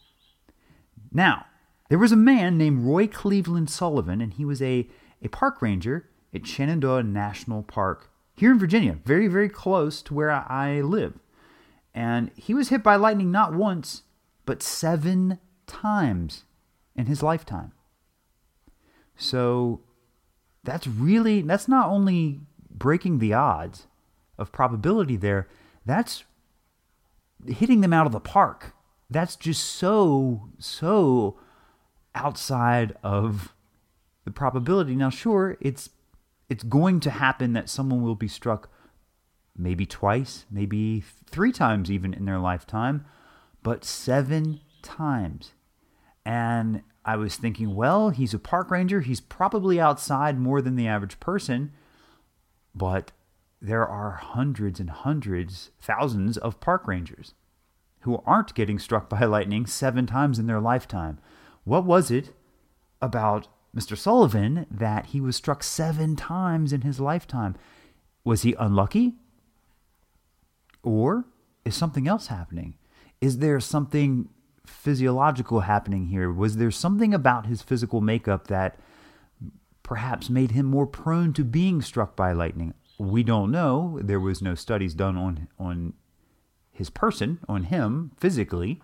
Now, 1.10 1.46
there 1.88 1.98
was 1.98 2.12
a 2.12 2.16
man 2.16 2.58
named 2.58 2.84
Roy 2.84 3.06
Cleveland 3.06 3.70
Sullivan, 3.70 4.20
and 4.20 4.34
he 4.34 4.44
was 4.44 4.60
a, 4.60 4.86
a 5.22 5.28
park 5.28 5.62
ranger 5.62 6.09
at 6.34 6.46
Shenandoah 6.46 7.02
National 7.02 7.62
Park 7.62 8.10
here 8.34 8.52
in 8.52 8.58
Virginia, 8.58 8.98
very, 9.04 9.28
very 9.28 9.48
close 9.48 10.00
to 10.02 10.14
where 10.14 10.30
I 10.30 10.80
live. 10.80 11.18
And 11.94 12.30
he 12.36 12.54
was 12.54 12.68
hit 12.68 12.82
by 12.82 12.96
lightning 12.96 13.30
not 13.30 13.54
once, 13.54 14.02
but 14.46 14.62
seven 14.62 15.38
times 15.66 16.44
in 16.96 17.06
his 17.06 17.22
lifetime. 17.22 17.72
So 19.16 19.80
that's 20.64 20.86
really 20.86 21.42
that's 21.42 21.68
not 21.68 21.88
only 21.88 22.40
breaking 22.70 23.18
the 23.18 23.34
odds 23.34 23.86
of 24.38 24.52
probability 24.52 25.16
there 25.16 25.48
that's 25.84 26.24
hitting 27.46 27.80
them 27.80 27.92
out 27.92 28.06
of 28.06 28.12
the 28.12 28.20
park 28.20 28.74
that's 29.08 29.36
just 29.36 29.64
so 29.64 30.48
so 30.58 31.38
outside 32.14 32.94
of 33.02 33.54
the 34.24 34.30
probability 34.30 34.94
now 34.94 35.10
sure 35.10 35.56
it's 35.60 35.90
it's 36.50 36.64
going 36.64 37.00
to 37.00 37.10
happen 37.10 37.54
that 37.54 37.70
someone 37.70 38.02
will 38.02 38.14
be 38.14 38.28
struck 38.28 38.70
maybe 39.56 39.86
twice 39.86 40.44
maybe 40.50 41.02
three 41.30 41.52
times 41.52 41.90
even 41.90 42.12
in 42.12 42.26
their 42.26 42.38
lifetime 42.38 43.04
but 43.62 43.84
seven 43.84 44.60
times 44.82 45.52
and 46.24 46.82
I 47.04 47.16
was 47.16 47.36
thinking, 47.36 47.74
well, 47.74 48.10
he's 48.10 48.34
a 48.34 48.38
park 48.38 48.70
ranger. 48.70 49.00
He's 49.00 49.20
probably 49.20 49.80
outside 49.80 50.38
more 50.38 50.60
than 50.60 50.76
the 50.76 50.86
average 50.86 51.18
person. 51.18 51.72
But 52.74 53.12
there 53.60 53.86
are 53.86 54.12
hundreds 54.12 54.80
and 54.80 54.90
hundreds, 54.90 55.70
thousands 55.80 56.36
of 56.36 56.60
park 56.60 56.86
rangers 56.86 57.34
who 58.00 58.22
aren't 58.26 58.54
getting 58.54 58.78
struck 58.78 59.08
by 59.08 59.24
lightning 59.24 59.66
seven 59.66 60.06
times 60.06 60.38
in 60.38 60.46
their 60.46 60.60
lifetime. 60.60 61.18
What 61.64 61.84
was 61.84 62.10
it 62.10 62.32
about 63.02 63.48
Mr. 63.76 63.96
Sullivan 63.96 64.66
that 64.70 65.06
he 65.06 65.20
was 65.20 65.36
struck 65.36 65.62
seven 65.62 66.16
times 66.16 66.72
in 66.72 66.80
his 66.80 67.00
lifetime? 67.00 67.54
Was 68.24 68.42
he 68.42 68.54
unlucky? 68.54 69.14
Or 70.82 71.24
is 71.64 71.74
something 71.74 72.08
else 72.08 72.28
happening? 72.28 72.74
Is 73.20 73.38
there 73.38 73.60
something 73.60 74.28
physiological 74.66 75.60
happening 75.60 76.06
here? 76.06 76.32
Was 76.32 76.56
there 76.56 76.70
something 76.70 77.14
about 77.14 77.46
his 77.46 77.62
physical 77.62 78.00
makeup 78.00 78.48
that 78.48 78.78
perhaps 79.90 80.30
made 80.30 80.52
him 80.52 80.66
more 80.66 80.86
prone 80.86 81.32
to 81.32 81.42
being 81.42 81.82
struck 81.82 82.14
by 82.14 82.30
lightning. 82.30 82.72
We 82.96 83.24
don't 83.24 83.50
know. 83.50 83.98
There 84.00 84.20
was 84.20 84.40
no 84.40 84.54
studies 84.54 84.94
done 84.94 85.16
on 85.16 85.48
on 85.58 85.94
his 86.70 86.90
person, 86.90 87.40
on 87.48 87.64
him 87.64 88.12
physically. 88.16 88.80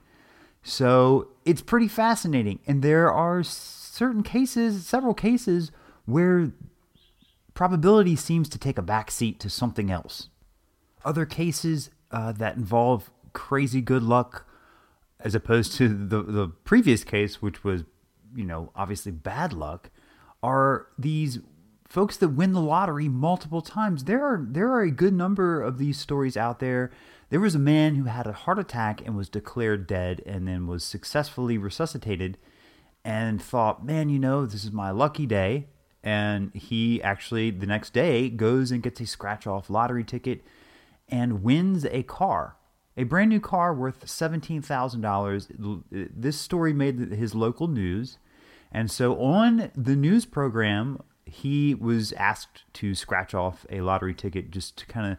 So 0.64 1.28
it's 1.44 1.62
pretty 1.62 1.86
fascinating. 1.86 2.58
And 2.66 2.82
there 2.82 3.12
are 3.12 3.44
certain 3.96 4.22
cases, 4.22 4.86
several 4.86 5.14
cases, 5.14 5.72
where 6.04 6.52
probability 7.54 8.14
seems 8.14 8.48
to 8.50 8.58
take 8.58 8.78
a 8.78 8.82
back 8.82 9.10
seat 9.10 9.40
to 9.40 9.48
something 9.48 9.90
else. 9.90 10.28
Other 11.04 11.24
cases 11.24 11.90
uh, 12.10 12.32
that 12.32 12.56
involve 12.56 13.10
crazy 13.32 13.80
good 13.80 14.02
luck, 14.02 14.46
as 15.20 15.34
opposed 15.34 15.72
to 15.74 15.88
the, 15.88 16.22
the 16.22 16.48
previous 16.48 17.04
case, 17.04 17.40
which 17.40 17.64
was, 17.64 17.84
you 18.34 18.44
know, 18.44 18.70
obviously 18.76 19.12
bad 19.12 19.52
luck, 19.52 19.90
are 20.42 20.88
these 20.98 21.38
folks 21.88 22.16
that 22.18 22.28
win 22.28 22.52
the 22.52 22.60
lottery 22.60 23.08
multiple 23.08 23.62
times. 23.62 24.04
There 24.04 24.24
are 24.24 24.44
there 24.46 24.70
are 24.72 24.82
a 24.82 24.90
good 24.90 25.14
number 25.14 25.62
of 25.62 25.78
these 25.78 25.98
stories 25.98 26.36
out 26.36 26.58
there. 26.58 26.90
There 27.30 27.40
was 27.40 27.54
a 27.54 27.60
man 27.60 27.94
who 27.94 28.04
had 28.04 28.26
a 28.26 28.32
heart 28.32 28.58
attack 28.58 29.00
and 29.00 29.16
was 29.16 29.28
declared 29.28 29.86
dead 29.86 30.22
and 30.26 30.46
then 30.46 30.66
was 30.66 30.84
successfully 30.84 31.56
resuscitated 31.56 32.38
and 33.06 33.40
thought, 33.40 33.86
"Man, 33.86 34.08
you 34.08 34.18
know, 34.18 34.44
this 34.44 34.64
is 34.64 34.72
my 34.72 34.90
lucky 34.90 35.26
day." 35.26 35.68
And 36.02 36.52
he 36.54 37.00
actually 37.02 37.50
the 37.50 37.66
next 37.66 37.92
day 37.92 38.28
goes 38.28 38.70
and 38.70 38.82
gets 38.82 39.00
a 39.00 39.06
scratch 39.06 39.46
off 39.46 39.70
lottery 39.70 40.04
ticket 40.04 40.44
and 41.08 41.42
wins 41.42 41.86
a 41.86 42.02
car. 42.02 42.56
A 42.96 43.04
brand 43.04 43.30
new 43.30 43.40
car 43.40 43.72
worth 43.74 44.06
$17,000. 44.06 45.48
This 45.90 46.40
story 46.40 46.72
made 46.72 46.98
his 47.12 47.34
local 47.34 47.68
news. 47.68 48.18
And 48.72 48.90
so 48.90 49.20
on 49.20 49.70
the 49.74 49.94
news 49.94 50.24
program, 50.24 51.00
he 51.24 51.74
was 51.74 52.12
asked 52.14 52.64
to 52.74 52.94
scratch 52.94 53.34
off 53.34 53.66
a 53.70 53.82
lottery 53.82 54.14
ticket 54.14 54.50
just 54.50 54.78
to 54.78 54.86
kind 54.86 55.12
of, 55.12 55.18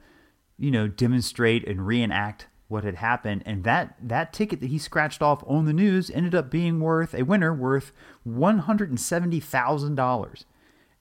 you 0.58 0.72
know, 0.72 0.88
demonstrate 0.88 1.68
and 1.68 1.86
reenact 1.86 2.48
what 2.68 2.84
had 2.84 2.96
happened. 2.96 3.44
And 3.46 3.64
that, 3.64 3.96
that 4.02 4.34
ticket 4.34 4.60
that 4.62 4.70
he 4.70 4.78
scratched 4.78 5.22
off 5.22 5.44
on 5.48 5.66
the 5.66 5.74
news 5.74 6.10
ended 6.10 6.36
up 6.36 6.52
being 6.52 6.80
worth 6.80 7.14
a 7.14 7.24
winner 7.24 7.54
worth 7.54 7.92
$170,000. 8.28 10.44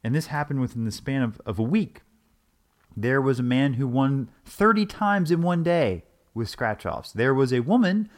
And 0.04 0.14
this 0.14 0.26
happened 0.26 0.60
within 0.60 0.84
the 0.84 0.92
span 0.92 1.22
of, 1.22 1.40
of 1.44 1.58
a 1.58 1.64
week. 1.64 2.02
There 2.96 3.20
was 3.20 3.38
a 3.38 3.42
man 3.42 3.74
who 3.74 3.86
won 3.88 4.30
30 4.44 4.86
times 4.86 5.30
in 5.30 5.42
one 5.42 5.62
day 5.62 6.04
with 6.32 6.48
scratch 6.48 6.86
offs. 6.86 7.12
There 7.12 7.34
was 7.34 7.52
a 7.52 7.60
woman 7.60 8.08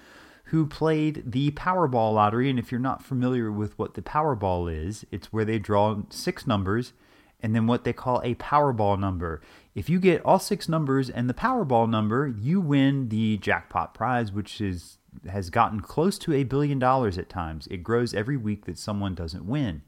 who 0.45 0.67
played 0.67 1.31
the 1.31 1.51
Powerball 1.53 2.15
lottery. 2.15 2.49
And 2.49 2.59
if 2.59 2.73
you're 2.73 2.81
not 2.81 3.05
familiar 3.05 3.53
with 3.53 3.79
what 3.79 3.95
the 3.95 4.03
Powerball 4.03 4.73
is, 4.73 5.05
it's 5.11 5.33
where 5.33 5.45
they 5.45 5.59
draw 5.59 6.03
six 6.11 6.47
numbers 6.47 6.93
and 7.41 7.55
then 7.55 7.67
what 7.67 7.85
they 7.85 7.93
call 7.93 8.21
a 8.25 8.35
Powerball 8.35 8.99
number. 8.99 9.41
If 9.79 9.89
you 9.89 10.01
get 10.01 10.25
all 10.25 10.41
six 10.41 10.69
numbers 10.69 11.09
and 11.09 11.31
the 11.31 11.35
Powerball 11.35 11.89
number, 11.89 12.27
you 12.27 12.61
win 12.61 13.11
the 13.11 13.37
jackpot 13.37 13.95
prize, 13.95 14.33
which 14.33 14.61
is 14.61 14.99
has 15.31 15.51
gotten 15.51 15.79
close 15.79 16.19
to 16.19 16.33
a 16.33 16.43
billion 16.43 16.81
dollars 16.81 17.17
at 17.17 17.29
times. 17.29 17.69
It 17.69 17.85
grows 17.85 18.13
every 18.13 18.37
week 18.37 18.65
that 18.65 18.77
someone 18.77 19.15
doesn't 19.15 19.47
win. 19.47 19.83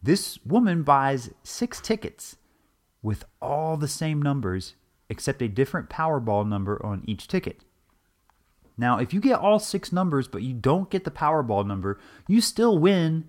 This 0.00 0.38
woman 0.46 0.84
buys 0.84 1.30
six 1.42 1.80
tickets 1.80 2.36
with 3.02 3.24
all 3.42 3.76
the 3.76 3.88
same 3.88 4.22
numbers 4.22 4.76
except 5.08 5.42
a 5.42 5.48
different 5.48 5.90
Powerball 5.90 6.48
number 6.48 6.80
on 6.86 7.02
each 7.08 7.26
ticket. 7.26 7.64
Now, 8.78 8.98
if 8.98 9.12
you 9.12 9.20
get 9.20 9.40
all 9.40 9.58
six 9.58 9.90
numbers 9.92 10.28
but 10.28 10.42
you 10.42 10.54
don't 10.54 10.88
get 10.88 11.02
the 11.02 11.10
Powerball 11.10 11.66
number, 11.66 11.98
you 12.28 12.40
still 12.40 12.78
win 12.78 13.28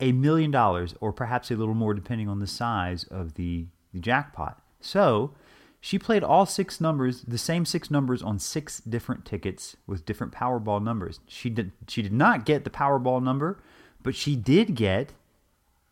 a 0.00 0.12
million 0.12 0.50
dollars 0.50 0.94
or 1.00 1.14
perhaps 1.14 1.50
a 1.50 1.56
little 1.56 1.72
more 1.72 1.94
depending 1.94 2.28
on 2.28 2.40
the 2.40 2.46
size 2.46 3.04
of 3.04 3.36
the, 3.36 3.68
the 3.94 4.00
jackpot. 4.00 4.60
So, 4.80 5.32
she 5.80 5.98
played 5.98 6.24
all 6.24 6.44
six 6.44 6.80
numbers, 6.80 7.22
the 7.22 7.38
same 7.38 7.64
six 7.64 7.90
numbers 7.90 8.22
on 8.22 8.38
six 8.38 8.80
different 8.80 9.24
tickets 9.24 9.76
with 9.86 10.04
different 10.04 10.32
Powerball 10.32 10.82
numbers. 10.82 11.20
She 11.26 11.50
did 11.50 11.72
she 11.86 12.02
did 12.02 12.12
not 12.12 12.44
get 12.44 12.64
the 12.64 12.70
Powerball 12.70 13.22
number, 13.22 13.62
but 14.02 14.14
she 14.14 14.34
did 14.34 14.74
get 14.74 15.12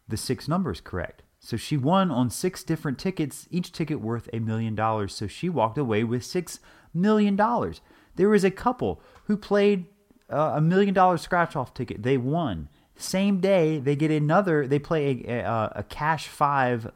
the 0.08 0.16
six 0.16 0.48
numbers 0.48 0.80
correct. 0.80 1.22
So 1.38 1.56
she 1.56 1.76
won 1.76 2.10
on 2.10 2.30
six 2.30 2.64
different 2.64 2.98
tickets, 2.98 3.46
each 3.50 3.70
ticket 3.70 4.00
worth 4.00 4.28
a 4.32 4.40
million 4.40 4.74
dollars. 4.74 5.14
So 5.14 5.28
she 5.28 5.48
walked 5.48 5.78
away 5.78 6.02
with 6.02 6.24
six 6.24 6.58
million 6.92 7.36
dollars. 7.36 7.80
There 8.16 8.28
was 8.28 8.42
a 8.42 8.50
couple 8.50 9.00
who 9.24 9.36
played 9.36 9.86
uh, 10.28 10.54
a 10.56 10.60
million 10.60 10.94
dollar 10.94 11.18
scratch 11.18 11.54
off 11.54 11.74
ticket. 11.74 12.02
They 12.02 12.16
won. 12.16 12.68
Same 12.96 13.40
day, 13.40 13.78
they 13.78 13.94
get 13.94 14.10
another. 14.10 14.66
They 14.66 14.78
play 14.78 15.22
a, 15.28 15.40
a, 15.40 15.72
a 15.76 15.82
cash 15.84 16.26
five 16.26 16.90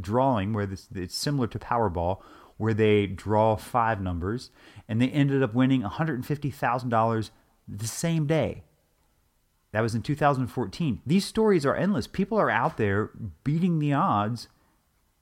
drawing 0.00 0.52
where 0.52 0.66
this, 0.66 0.88
it's 0.94 1.16
similar 1.16 1.46
to 1.48 1.58
Powerball, 1.58 2.20
where 2.56 2.74
they 2.74 3.06
draw 3.06 3.56
five 3.56 4.00
numbers, 4.00 4.50
and 4.88 5.00
they 5.00 5.08
ended 5.08 5.42
up 5.42 5.54
winning 5.54 5.82
one 5.82 5.90
hundred 5.90 6.14
and 6.14 6.26
fifty 6.26 6.50
thousand 6.50 6.90
dollars 6.90 7.30
the 7.68 7.86
same 7.86 8.26
day. 8.26 8.62
That 9.72 9.82
was 9.82 9.94
in 9.94 10.02
2014. 10.02 11.02
These 11.04 11.24
stories 11.24 11.66
are 11.66 11.76
endless. 11.76 12.06
People 12.06 12.38
are 12.38 12.48
out 12.48 12.78
there 12.78 13.10
beating 13.44 13.78
the 13.78 13.92
odds 13.92 14.48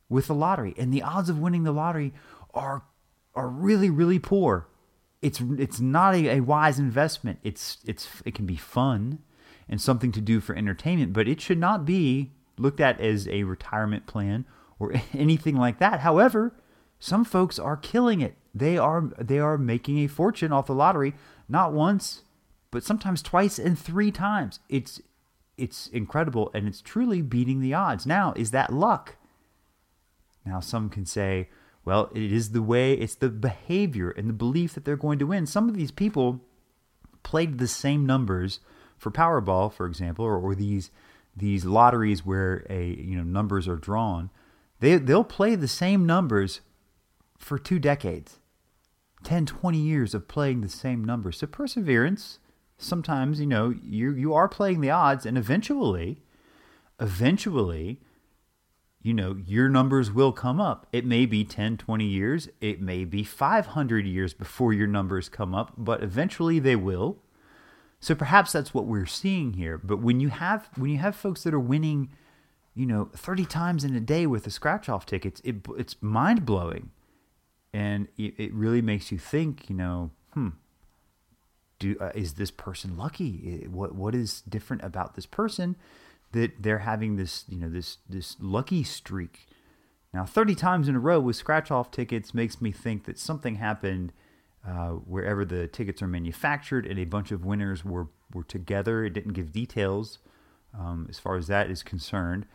with 0.09 0.29
the 0.29 0.35
lottery, 0.35 0.75
and 0.79 0.93
the 0.93 1.03
odds 1.03 1.29
of 1.29 1.39
winning 1.39 1.65
the 1.65 1.73
lottery 1.73 2.13
are 2.53 2.85
are 3.35 3.49
really 3.49 3.91
really 3.91 4.19
poor 4.19 4.69
it's 5.25 5.41
it's 5.57 5.81
not 5.81 6.15
a, 6.15 6.37
a 6.37 6.41
wise 6.41 6.79
investment. 6.79 7.39
It's 7.43 7.79
it's 7.87 8.23
it 8.27 8.35
can 8.35 8.45
be 8.45 8.57
fun 8.57 9.21
and 9.71 9.81
something 9.81 10.13
to 10.13 10.21
do 10.21 10.39
for 10.39 10.55
entertainment, 10.55 11.15
but 11.15 11.27
it 11.27 11.41
should 11.41 11.59
not 11.59 11.87
be 11.87 12.33
looked 12.59 12.79
at 12.79 13.01
as 13.01 13.27
a 13.29 13.45
retirement 13.45 14.07
plan 14.07 14.45
or 14.79 14.95
anything 15.15 15.57
like 15.57 15.79
that. 15.79 16.01
However, 16.01 16.55
some 16.99 17.25
folks 17.25 17.59
are 17.59 17.77
killing 17.77 18.21
it. 18.21 18.37
They 18.55 18.79
are 18.79 19.11
they 19.19 19.39
are 19.39 19.59
making 19.59 19.99
a 19.99 20.07
fortune 20.07 20.53
off 20.53 20.67
the 20.67 20.75
lottery, 20.75 21.15
not 21.49 21.73
once, 21.73 22.23
but 22.71 22.85
sometimes 22.85 23.23
twice 23.23 23.59
and 23.59 23.79
three 23.79 24.11
times. 24.11 24.61
It's 24.69 25.01
it's 25.57 25.87
incredible 25.89 26.51
and 26.55 26.67
it's 26.67 26.81
truly 26.81 27.23
beating 27.23 27.61
the 27.61 27.75
odds. 27.75 28.07
Now, 28.07 28.33
is 28.37 28.51
that 28.53 28.73
luck? 28.73 29.17
Now 30.45 30.61
some 30.61 30.89
can 30.89 31.07
say, 31.07 31.49
well, 31.85 32.11
it 32.15 32.33
is 32.33 32.51
the 32.53 32.63
way, 32.63 32.95
it's 32.95 33.15
the 33.15 33.29
behavior 33.29 34.11
and 34.11 34.29
the 34.29 34.35
belief 34.35 34.75
that 34.75 34.85
they're 34.85 34.97
going 34.97 35.19
to 35.19 35.27
win. 35.27 35.47
Some 35.47 35.69
of 35.69 35.77
these 35.77 35.91
people 35.91 36.41
played 37.23 37.59
the 37.59 37.69
same 37.69 38.07
numbers 38.07 38.61
for 38.97 39.11
Powerball, 39.11 39.73
for 39.73 39.87
example, 39.87 40.25
or, 40.25 40.37
or 40.37 40.55
these 40.55 40.91
these 41.37 41.65
lotteries 41.65 42.25
where 42.25 42.65
a 42.71 42.85
you 42.85 43.17
know 43.17 43.25
numbers 43.25 43.67
are 43.67 43.77
drawn. 43.77 44.31
They 44.85 44.99
they'll 44.99 45.25
play 45.25 45.55
the 45.55 45.67
same 45.67 46.05
numbers 46.05 46.61
for 47.39 47.59
two 47.59 47.79
decades. 47.79 48.39
10, 49.23 49.47
20 49.47 49.79
years 49.79 50.13
of 50.13 50.29
playing 50.29 50.61
the 50.61 50.69
same 50.69 51.03
numbers. 51.03 51.39
So 51.39 51.47
perseverance, 51.47 52.39
sometimes, 52.77 53.41
you 53.41 53.47
know, 53.47 53.75
you 53.83 54.13
you 54.13 54.35
are 54.35 54.47
playing 54.47 54.83
the 54.83 54.91
odds 54.91 55.25
and 55.25 55.39
eventually 55.39 56.21
eventually 57.01 58.03
you 59.01 59.15
know, 59.15 59.37
your 59.47 59.71
numbers 59.71 60.13
will 60.13 60.33
come 60.33 60.61
up. 60.61 60.87
It 60.93 61.07
may 61.07 61.25
be 61.25 61.45
10, 61.45 61.79
20 61.79 62.05
years, 62.05 62.49
it 62.61 62.83
may 62.83 63.05
be 63.05 63.25
500 63.25 64.07
years 64.07 64.35
before 64.35 64.75
your 64.75 64.87
numbers 64.87 65.31
come 65.31 65.55
up, 65.55 65.73
but 65.79 66.03
eventually 66.03 66.59
they 66.59 66.77
will. 66.77 67.23
So 68.01 68.15
perhaps 68.15 68.53
that's 68.53 68.75
what 68.75 68.85
we're 68.85 69.07
seeing 69.07 69.55
here. 69.55 69.79
But 69.79 70.01
when 70.01 70.21
you 70.21 70.29
have 70.29 70.69
when 70.77 70.91
you 70.91 70.99
have 70.99 71.17
folks 71.17 71.43
that 71.45 71.55
are 71.55 71.59
winning, 71.59 72.11
you 72.75 72.87
know, 72.87 73.11
30 73.15 73.45
times 73.45 73.85
in 73.85 73.95
a 73.95 74.01
day 74.01 74.27
with 74.27 74.45
the 74.45 74.51
scratch 74.51 74.89
off 74.89 75.07
tickets, 75.07 75.41
it 75.45 75.57
it's 75.77 75.97
mind-blowing. 76.01 76.91
And 77.73 78.09
it, 78.17 78.35
it 78.39 78.55
really 78.55 78.83
makes 78.83 79.11
you 79.11 79.19
think, 79.19 79.69
you 79.69 79.75
know, 79.75 80.11
hmm, 80.33 80.51
do 81.79 81.97
uh, 82.01 82.13
is 82.15 82.35
this 82.35 82.51
person 82.51 82.97
lucky? 82.97 83.67
What 83.71 83.95
what 83.95 84.15
is 84.15 84.43
different 84.43 84.85
about 84.85 85.15
this 85.15 85.27
person? 85.27 85.77
that 86.35 86.51
they're 86.61 86.81
having 86.81 87.15
this, 87.17 87.45
you 87.49 87.57
know, 87.57 87.69
this 87.69 87.99
this 88.09 88.37
lucky 88.41 88.83
streak. 88.83 89.47
Now, 90.13 90.25
30 90.25 90.55
times 90.55 90.89
in 90.89 90.97
a 90.97 91.01
row 91.01 91.19
with 91.19 91.37
scratch 91.37 91.71
off 91.71 91.91
tickets 91.91 92.35
makes 92.35 92.61
me 92.61 92.71
think 92.71 93.05
that 93.05 93.19
something 93.19 93.57
happened 93.57 94.13
uh, 94.67 94.91
wherever 94.91 95.45
the 95.45 95.67
tickets 95.69 96.03
are 96.03 96.07
manufactured 96.07 96.87
and 96.87 96.99
a 96.99 97.05
bunch 97.05 97.31
of 97.31 97.45
winners 97.45 97.85
were, 97.85 98.09
were 98.33 98.45
together. 98.45 99.05
It 99.05 99.11
didn't 99.11 99.33
give 99.33 99.53
details 99.53 100.19
um, 100.77 101.07
as 101.09 101.19
far 101.19 101.37
as 101.37 101.47
that 101.49 101.71
is 101.71 101.83
concerned. 101.83 102.47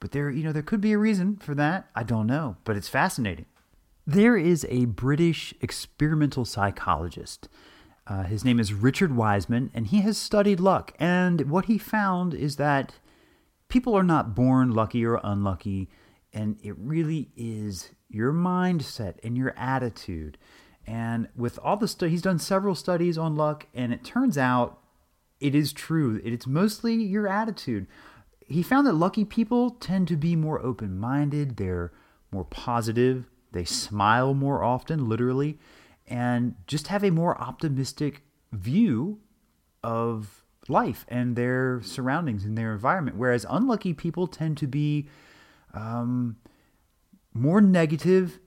But 0.00 0.12
there, 0.12 0.30
you 0.30 0.44
know, 0.44 0.52
there 0.52 0.62
could 0.62 0.80
be 0.80 0.92
a 0.92 0.98
reason 0.98 1.36
for 1.36 1.54
that. 1.54 1.88
I 1.94 2.02
don't 2.02 2.26
know, 2.26 2.56
but 2.64 2.76
it's 2.76 2.88
fascinating. 2.88 3.46
There 4.06 4.36
is 4.36 4.66
a 4.70 4.86
British 4.86 5.52
experimental 5.60 6.44
psychologist. 6.44 7.48
Uh, 8.06 8.22
his 8.22 8.44
name 8.44 8.58
is 8.58 8.72
Richard 8.72 9.14
Wiseman, 9.14 9.70
and 9.74 9.88
he 9.88 10.00
has 10.00 10.16
studied 10.16 10.60
luck. 10.60 10.94
And 10.98 11.50
what 11.50 11.66
he 11.66 11.76
found 11.76 12.32
is 12.32 12.56
that 12.56 12.94
people 13.68 13.94
are 13.94 14.02
not 14.02 14.34
born 14.34 14.70
lucky 14.70 15.04
or 15.04 15.20
unlucky, 15.22 15.90
and 16.32 16.56
it 16.62 16.74
really 16.78 17.28
is 17.36 17.90
your 18.08 18.32
mindset 18.32 19.16
and 19.22 19.36
your 19.36 19.54
attitude. 19.58 20.38
And 20.86 21.28
with 21.36 21.58
all 21.62 21.76
the 21.76 21.86
stuff, 21.86 22.08
he's 22.08 22.22
done 22.22 22.38
several 22.38 22.74
studies 22.74 23.18
on 23.18 23.36
luck, 23.36 23.66
and 23.74 23.92
it 23.92 24.04
turns 24.04 24.38
out 24.38 24.78
it 25.38 25.54
is 25.54 25.72
true. 25.72 26.20
It's 26.24 26.46
mostly 26.46 26.94
your 26.94 27.28
attitude. 27.28 27.86
He 28.48 28.62
found 28.62 28.86
that 28.86 28.94
lucky 28.94 29.24
people 29.24 29.70
tend 29.70 30.08
to 30.08 30.16
be 30.16 30.34
more 30.34 30.64
open 30.64 30.98
minded, 30.98 31.56
they're 31.56 31.92
more 32.30 32.44
positive, 32.44 33.28
they 33.52 33.64
smile 33.64 34.34
more 34.34 34.62
often, 34.62 35.08
literally, 35.08 35.58
and 36.06 36.54
just 36.66 36.88
have 36.88 37.04
a 37.04 37.10
more 37.10 37.38
optimistic 37.40 38.22
view 38.52 39.20
of 39.82 40.44
life 40.68 41.04
and 41.08 41.36
their 41.36 41.80
surroundings 41.82 42.44
and 42.44 42.56
their 42.56 42.72
environment. 42.72 43.16
Whereas 43.16 43.46
unlucky 43.48 43.94
people 43.94 44.26
tend 44.26 44.56
to 44.58 44.66
be 44.66 45.08
um, 45.74 46.36
more 47.32 47.60
negative, 47.60 48.38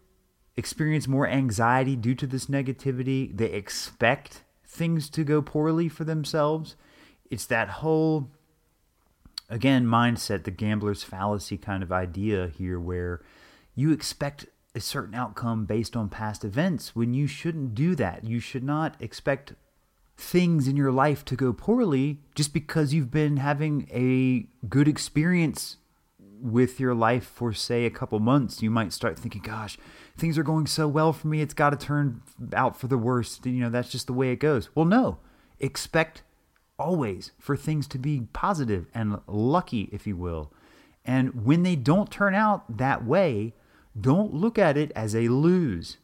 experience 0.56 1.08
more 1.08 1.28
anxiety 1.28 1.96
due 1.96 2.16
to 2.16 2.28
this 2.28 2.48
negativity. 2.48 3.36
They 3.36 3.52
expect 3.52 4.44
things 4.68 5.10
to 5.12 5.24
go 5.24 5.42
poorly 5.42 5.90
for 5.90 6.04
themselves. 6.04 6.76
It's 7.30 7.46
that 7.48 7.70
whole, 7.70 8.32
again, 9.52 9.86
mindset, 9.86 10.46
the 10.46 10.52
gambler's 10.52 11.04
fallacy 11.04 11.58
kind 11.58 11.84
of 11.84 11.92
idea 11.92 12.48
here 12.48 12.80
where 12.80 13.22
you 13.76 13.92
expect 13.92 14.48
a 14.74 14.80
certain 14.80 15.14
outcome 15.14 15.66
based 15.66 15.96
on 15.96 16.10
past 16.10 16.46
events 16.46 16.96
when 16.96 17.14
you 17.14 17.28
shouldn't 17.28 17.76
do 17.76 17.94
that. 17.96 18.24
You 18.24 18.40
should 18.40 18.64
not 18.64 18.96
expect 19.00 19.54
things 20.18 20.68
in 20.68 20.78
your 20.78 20.92
life 20.92 21.26
to 21.26 21.36
go 21.36 21.52
poorly 21.52 22.20
just 22.34 22.54
because 22.54 22.94
you've 22.94 23.12
been 23.12 23.38
having 23.38 23.88
a 23.92 24.48
good 24.68 24.88
experience 24.88 25.78
with 26.40 26.80
your 26.80 26.96
life 26.96 27.26
for 27.26 27.54
say 27.54 27.86
a 27.86 27.92
couple 27.92 28.20
months. 28.20 28.62
You 28.62 28.72
might 28.72 28.94
start 28.94 29.20
thinking 29.20 29.42
gosh 29.42 29.78
things 30.18 30.38
are 30.38 30.44
going 30.44 30.68
so 30.68 30.88
well 30.88 31.14
for 31.14 31.28
me 31.28 31.42
it's 31.42 31.54
got 31.54 31.72
to 31.72 31.78
turn 31.78 32.22
out 32.54 32.78
for 32.78 32.88
the 32.88 32.98
worst. 32.98 33.46
You 33.46 33.62
know 33.62 33.70
that's 33.70 33.90
just 33.90 34.08
the 34.08 34.14
way 34.14 34.32
it 34.32 34.40
goes. 34.40 34.70
Well 34.74 34.86
no. 34.86 35.18
Expect 35.60 36.24
always 36.82 37.32
for 37.39 37.56
things 37.56 37.88
to 37.88 37.98
be 37.98 38.28
positive 38.34 38.88
and 38.94 39.20
lucky 39.28 39.89
if 39.91 40.08
you 40.08 40.15
will 40.15 40.52
and 41.06 41.46
when 41.46 41.63
they 41.63 41.76
don't 41.76 42.12
turn 42.12 42.36
out 42.36 42.78
that 42.78 43.06
way 43.06 43.54
don't 44.00 44.34
look 44.34 44.58
at 44.58 44.78
it 44.78 44.91
as 44.96 45.15
a 45.15 45.28
lose 45.28 45.98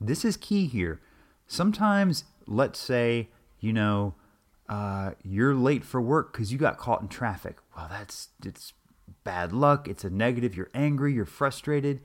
this 0.00 0.24
is 0.24 0.36
key 0.36 0.66
here 0.66 1.00
sometimes 1.46 2.24
let's 2.46 2.78
say, 2.78 3.28
you 3.60 3.72
know, 3.72 4.14
uh, 4.68 5.12
you're 5.22 5.54
late 5.54 5.84
for 5.84 6.00
work 6.00 6.32
because 6.32 6.52
you 6.52 6.58
got 6.58 6.78
caught 6.78 7.02
in 7.02 7.08
traffic. 7.08 7.56
Well, 7.76 7.88
that's 7.88 8.28
it's 8.44 8.72
bad 9.24 9.52
luck. 9.52 9.88
It's 9.88 10.04
a 10.04 10.10
negative. 10.10 10.56
You're 10.56 10.70
angry. 10.74 11.14
You're 11.14 11.24
frustrated. 11.24 12.00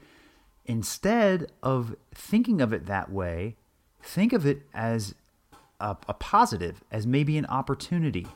Instead 0.65 1.51
of 1.63 1.95
thinking 2.13 2.61
of 2.61 2.73
it 2.73 2.85
that 2.85 3.11
way, 3.11 3.55
think 4.01 4.33
of 4.33 4.45
it 4.45 4.63
as 4.73 5.15
a, 5.79 5.97
a 6.07 6.13
positive, 6.13 6.83
as 6.91 7.07
maybe 7.07 7.37
an 7.37 7.45
opportunity. 7.45 8.27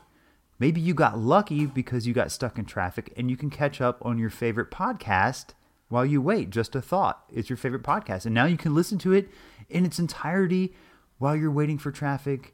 Maybe 0.60 0.80
you 0.80 0.94
got 0.94 1.18
lucky 1.18 1.66
because 1.66 2.08
you 2.08 2.14
got 2.14 2.32
stuck 2.32 2.58
in 2.58 2.66
traffic 2.66 3.12
and 3.18 3.30
you 3.30 3.38
can 3.38 3.50
catch 3.50 3.82
up 3.82 4.04
on 4.06 4.18
your 4.18 4.30
favorite 4.30 4.72
podcast 4.72 5.48
while 5.90 6.06
you 6.06 6.22
wait. 6.22 6.50
Just 6.50 6.76
a 6.76 6.82
thought. 6.82 7.24
It's 7.32 7.50
your 7.50 7.58
favorite 7.58 7.84
podcast. 7.84 8.26
And 8.26 8.34
now 8.34 8.46
you 8.46 8.58
can 8.58 8.74
listen 8.74 8.98
to 9.00 9.14
it 9.14 9.30
in 9.70 9.86
its 9.86 10.00
entirety 10.00 10.74
while 11.18 11.36
you're 11.36 11.52
waiting 11.52 11.78
for 11.78 11.92
traffic 11.92 12.54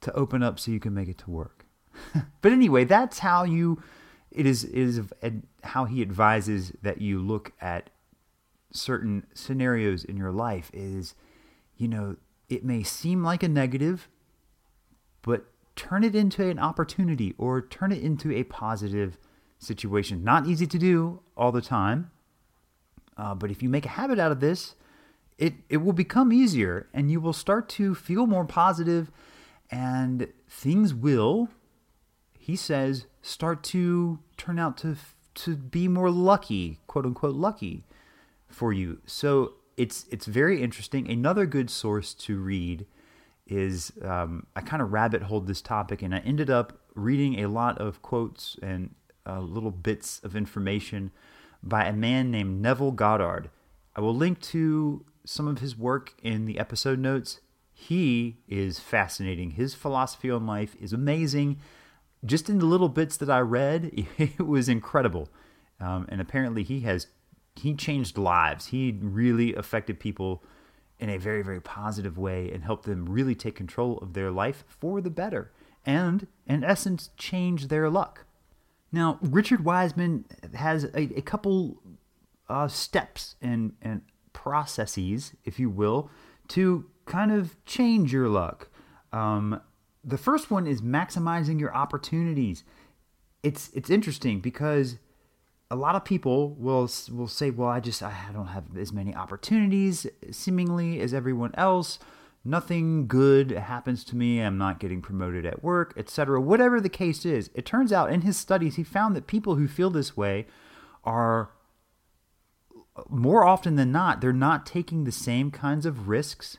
to 0.00 0.12
open 0.14 0.42
up 0.42 0.58
so 0.58 0.70
you 0.70 0.80
can 0.80 0.94
make 0.94 1.08
it 1.08 1.18
to 1.18 1.30
work. 1.30 1.66
but 2.40 2.52
anyway, 2.52 2.84
that's 2.84 3.20
how 3.20 3.44
you 3.44 3.82
it 4.30 4.46
is 4.46 4.64
is 4.64 5.00
how 5.62 5.84
he 5.84 6.02
advises 6.02 6.72
that 6.82 7.00
you 7.00 7.20
look 7.20 7.52
at 7.60 7.90
certain 8.72 9.24
scenarios 9.32 10.04
in 10.04 10.16
your 10.16 10.32
life 10.32 10.70
is 10.74 11.14
you 11.76 11.88
know, 11.88 12.16
it 12.48 12.64
may 12.64 12.82
seem 12.82 13.24
like 13.24 13.42
a 13.42 13.48
negative, 13.48 14.08
but 15.24 15.46
turn 15.74 16.04
it 16.04 16.14
into 16.14 16.48
an 16.48 16.58
opportunity 16.58 17.34
or 17.38 17.60
turn 17.60 17.90
it 17.90 18.02
into 18.02 18.30
a 18.30 18.44
positive 18.44 19.18
situation. 19.58 20.22
Not 20.22 20.46
easy 20.46 20.66
to 20.66 20.78
do 20.78 21.20
all 21.36 21.50
the 21.50 21.62
time, 21.62 22.10
uh, 23.16 23.34
but 23.34 23.50
if 23.50 23.62
you 23.62 23.68
make 23.68 23.86
a 23.86 23.90
habit 23.90 24.18
out 24.18 24.30
of 24.30 24.40
this, 24.40 24.74
it, 25.38 25.54
it 25.68 25.78
will 25.78 25.92
become 25.92 26.32
easier 26.32 26.88
and 26.92 27.10
you 27.10 27.20
will 27.20 27.32
start 27.32 27.68
to 27.70 27.94
feel 27.94 28.26
more 28.26 28.44
positive 28.44 29.10
and 29.70 30.28
things 30.48 30.94
will, 30.94 31.48
he 32.38 32.54
says, 32.54 33.06
start 33.22 33.64
to 33.64 34.20
turn 34.36 34.58
out 34.58 34.76
to, 34.78 34.96
to 35.34 35.56
be 35.56 35.88
more 35.88 36.10
lucky, 36.10 36.78
quote 36.86 37.06
unquote, 37.06 37.34
lucky 37.34 37.84
for 38.46 38.72
you. 38.72 39.00
So 39.06 39.54
it's, 39.76 40.06
it's 40.10 40.26
very 40.26 40.62
interesting. 40.62 41.10
Another 41.10 41.46
good 41.46 41.70
source 41.70 42.14
to 42.14 42.38
read 42.38 42.86
is 43.46 43.92
um, 44.02 44.46
I 44.56 44.60
kind 44.60 44.82
of 44.82 44.92
rabbit 44.92 45.22
hold 45.22 45.46
this 45.46 45.60
topic 45.60 46.02
and 46.02 46.14
I 46.14 46.18
ended 46.18 46.50
up 46.50 46.78
reading 46.94 47.40
a 47.40 47.48
lot 47.48 47.78
of 47.78 48.00
quotes 48.02 48.56
and 48.62 48.94
uh, 49.26 49.40
little 49.40 49.70
bits 49.70 50.20
of 50.22 50.36
information 50.36 51.10
by 51.62 51.86
a 51.86 51.92
man 51.92 52.30
named 52.30 52.60
Neville 52.60 52.92
Goddard. 52.92 53.50
I 53.96 54.00
will 54.00 54.14
link 54.14 54.40
to 54.42 55.04
some 55.24 55.48
of 55.48 55.60
his 55.60 55.76
work 55.76 56.14
in 56.22 56.44
the 56.46 56.58
episode 56.58 56.98
notes. 56.98 57.40
He 57.72 58.38
is 58.48 58.78
fascinating. 58.78 59.52
His 59.52 59.74
philosophy 59.74 60.30
on 60.30 60.46
life 60.46 60.76
is 60.80 60.92
amazing. 60.92 61.58
Just 62.24 62.48
in 62.48 62.58
the 62.58 62.66
little 62.66 62.88
bits 62.88 63.16
that 63.18 63.30
I 63.30 63.40
read, 63.40 64.06
it 64.18 64.46
was 64.46 64.68
incredible. 64.68 65.28
Um, 65.80 66.06
and 66.08 66.20
apparently, 66.20 66.62
he 66.62 66.80
has 66.80 67.08
he 67.56 67.74
changed 67.74 68.18
lives. 68.18 68.66
He 68.66 68.98
really 69.00 69.54
affected 69.54 70.00
people 70.00 70.42
in 71.04 71.10
a 71.10 71.18
very 71.18 71.42
very 71.42 71.60
positive 71.60 72.16
way 72.16 72.50
and 72.50 72.64
help 72.64 72.84
them 72.84 73.04
really 73.04 73.34
take 73.34 73.54
control 73.54 73.98
of 73.98 74.14
their 74.14 74.30
life 74.30 74.64
for 74.66 75.00
the 75.02 75.10
better 75.10 75.52
and 75.84 76.26
in 76.46 76.64
essence 76.64 77.10
change 77.16 77.68
their 77.68 77.90
luck. 77.90 78.24
Now, 78.90 79.18
Richard 79.20 79.64
Wiseman 79.64 80.24
has 80.54 80.84
a, 80.84 81.18
a 81.18 81.20
couple 81.20 81.82
uh, 82.48 82.68
steps 82.68 83.36
and, 83.42 83.72
and 83.82 84.02
processes, 84.32 85.32
if 85.44 85.58
you 85.58 85.68
will, 85.68 86.10
to 86.48 86.86
kind 87.04 87.32
of 87.32 87.62
change 87.66 88.12
your 88.12 88.28
luck. 88.28 88.68
Um, 89.12 89.60
the 90.04 90.18
first 90.18 90.50
one 90.50 90.66
is 90.66 90.80
maximizing 90.80 91.58
your 91.58 91.74
opportunities. 91.74 92.64
It's 93.42 93.70
it's 93.74 93.90
interesting 93.90 94.40
because 94.40 94.98
a 95.74 95.76
lot 95.76 95.96
of 95.96 96.04
people 96.04 96.50
will 96.50 96.88
will 97.10 97.26
say, 97.26 97.50
"Well, 97.50 97.68
I 97.68 97.80
just 97.80 98.00
I 98.02 98.30
don't 98.32 98.46
have 98.46 98.76
as 98.76 98.92
many 98.92 99.14
opportunities 99.14 100.06
seemingly 100.30 101.00
as 101.00 101.12
everyone 101.12 101.52
else. 101.56 101.98
Nothing 102.44 103.08
good 103.08 103.50
happens 103.50 104.04
to 104.04 104.16
me. 104.16 104.40
I'm 104.40 104.56
not 104.56 104.78
getting 104.78 105.02
promoted 105.02 105.44
at 105.44 105.64
work, 105.64 105.92
etc." 105.96 106.40
Whatever 106.40 106.80
the 106.80 106.88
case 106.88 107.26
is, 107.26 107.50
it 107.54 107.66
turns 107.66 107.92
out 107.92 108.12
in 108.12 108.20
his 108.20 108.36
studies 108.36 108.76
he 108.76 108.84
found 108.84 109.16
that 109.16 109.26
people 109.26 109.56
who 109.56 109.66
feel 109.66 109.90
this 109.90 110.16
way 110.16 110.46
are 111.02 111.50
more 113.08 113.44
often 113.44 113.74
than 113.74 113.90
not, 113.90 114.20
they're 114.20 114.32
not 114.32 114.64
taking 114.64 115.02
the 115.02 115.12
same 115.12 115.50
kinds 115.50 115.84
of 115.84 116.06
risks 116.06 116.58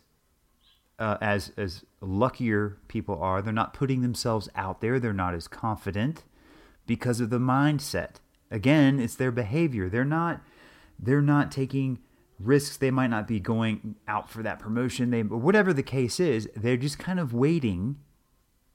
uh, 1.00 1.18
as 1.22 1.54
as 1.56 1.86
luckier 2.02 2.80
people 2.90 3.18
are. 3.22 3.42
They're 3.42 3.54
not 3.54 3.74
putting 3.74 4.02
themselves 4.02 4.50
out 4.56 4.82
there. 4.82 5.00
They're 5.00 5.14
not 5.14 5.34
as 5.34 5.48
confident 5.48 6.26
because 6.86 7.22
of 7.22 7.30
the 7.30 7.40
mindset. 7.40 8.16
Again, 8.52 9.00
it's 9.00 9.16
their 9.16 9.32
behavior. 9.32 9.90
They're 9.90 10.06
not 10.06 10.42
they're 10.98 11.22
not 11.22 11.52
taking 11.52 12.00
risks. 12.40 12.78
They 12.78 12.92
might 12.92 13.10
not 13.10 13.28
be 13.28 13.40
going 13.40 13.96
out 14.08 14.30
for 14.30 14.44
that 14.44 14.60
promotion. 14.60 15.10
They 15.10 15.24
whatever 15.24 15.74
the 15.74 15.84
case 15.84 16.20
is, 16.20 16.50
they're 16.56 16.78
just 16.78 17.00
kind 17.00 17.20
of 17.20 17.34
waiting 17.34 17.98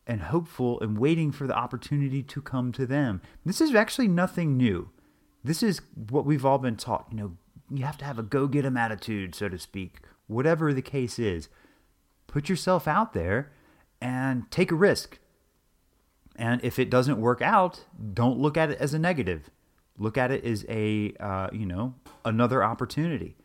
and 0.06 0.22
hopeful 0.22 0.80
and 0.80 0.98
waiting 0.98 1.30
for 1.30 1.46
the 1.46 1.56
opportunity 1.56 2.22
to 2.22 2.42
come 2.42 2.72
to 2.72 2.86
them. 2.86 3.20
This 3.44 3.60
is 3.60 3.74
actually 3.74 4.08
nothing 4.08 4.56
new. 4.56 4.90
This 5.44 5.62
is 5.62 5.80
what 5.94 6.26
we've 6.26 6.44
all 6.44 6.58
been 6.58 6.76
taught. 6.76 7.06
You 7.10 7.16
know, 7.16 7.36
you 7.70 7.84
have 7.84 7.98
to 7.98 8.04
have 8.04 8.18
a 8.18 8.22
go 8.22 8.46
get 8.48 8.64
'em 8.64 8.76
attitude, 8.76 9.34
so 9.34 9.48
to 9.48 9.58
speak. 9.58 10.00
Whatever 10.26 10.72
the 10.72 10.82
case 10.82 11.18
is, 11.18 11.48
put 12.26 12.48
yourself 12.48 12.88
out 12.88 13.12
there 13.12 13.52
and 14.00 14.50
take 14.50 14.72
a 14.72 14.76
risk. 14.76 15.18
And 16.36 16.62
if 16.64 16.78
it 16.78 16.90
doesn't 16.90 17.20
work 17.20 17.42
out, 17.42 17.84
don't 18.14 18.38
look 18.38 18.56
at 18.56 18.70
it 18.70 18.78
as 18.78 18.94
a 18.94 18.98
negative. 18.98 19.50
Look 20.00 20.16
at 20.16 20.30
it 20.30 20.42
as 20.44 20.64
a, 20.66 21.12
uh, 21.20 21.50
you 21.52 21.66
know, 21.66 21.94
another 22.24 22.64
opportunity. 22.64 23.36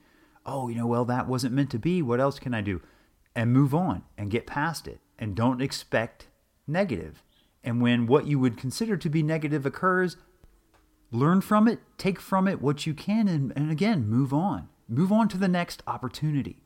Oh, 0.46 0.70
you 0.70 0.76
know, 0.76 0.88
well, 0.88 1.04
that 1.04 1.28
wasn't 1.28 1.54
meant 1.54 1.70
to 1.72 1.80
be. 1.80 2.02
What 2.02 2.22
else 2.22 2.40
can 2.40 2.54
I 2.54 2.62
do? 2.62 2.82
And 3.36 3.52
move 3.52 3.76
on 3.76 4.04
and 4.18 4.32
get 4.32 4.48
past 4.48 4.88
it. 4.88 5.02
And 5.20 5.36
don't 5.36 5.62
expect 5.62 6.30
negative. 6.66 7.22
And 7.62 7.82
when 7.82 8.08
what 8.08 8.26
you 8.26 8.40
would 8.40 8.58
consider 8.58 8.96
to 8.96 9.10
be 9.10 9.22
negative 9.22 9.66
occurs, 9.66 10.16
learn 11.12 11.42
from 11.42 11.68
it, 11.68 11.80
take 11.98 12.22
from 12.22 12.48
it 12.48 12.62
what 12.62 12.88
you 12.88 12.94
can, 12.94 13.28
and, 13.28 13.52
and 13.58 13.70
again, 13.70 14.08
move 14.08 14.34
on. 14.34 14.70
Move 14.88 15.12
on 15.12 15.28
to 15.28 15.38
the 15.38 15.50
next 15.50 15.84
opportunity. 15.86 16.62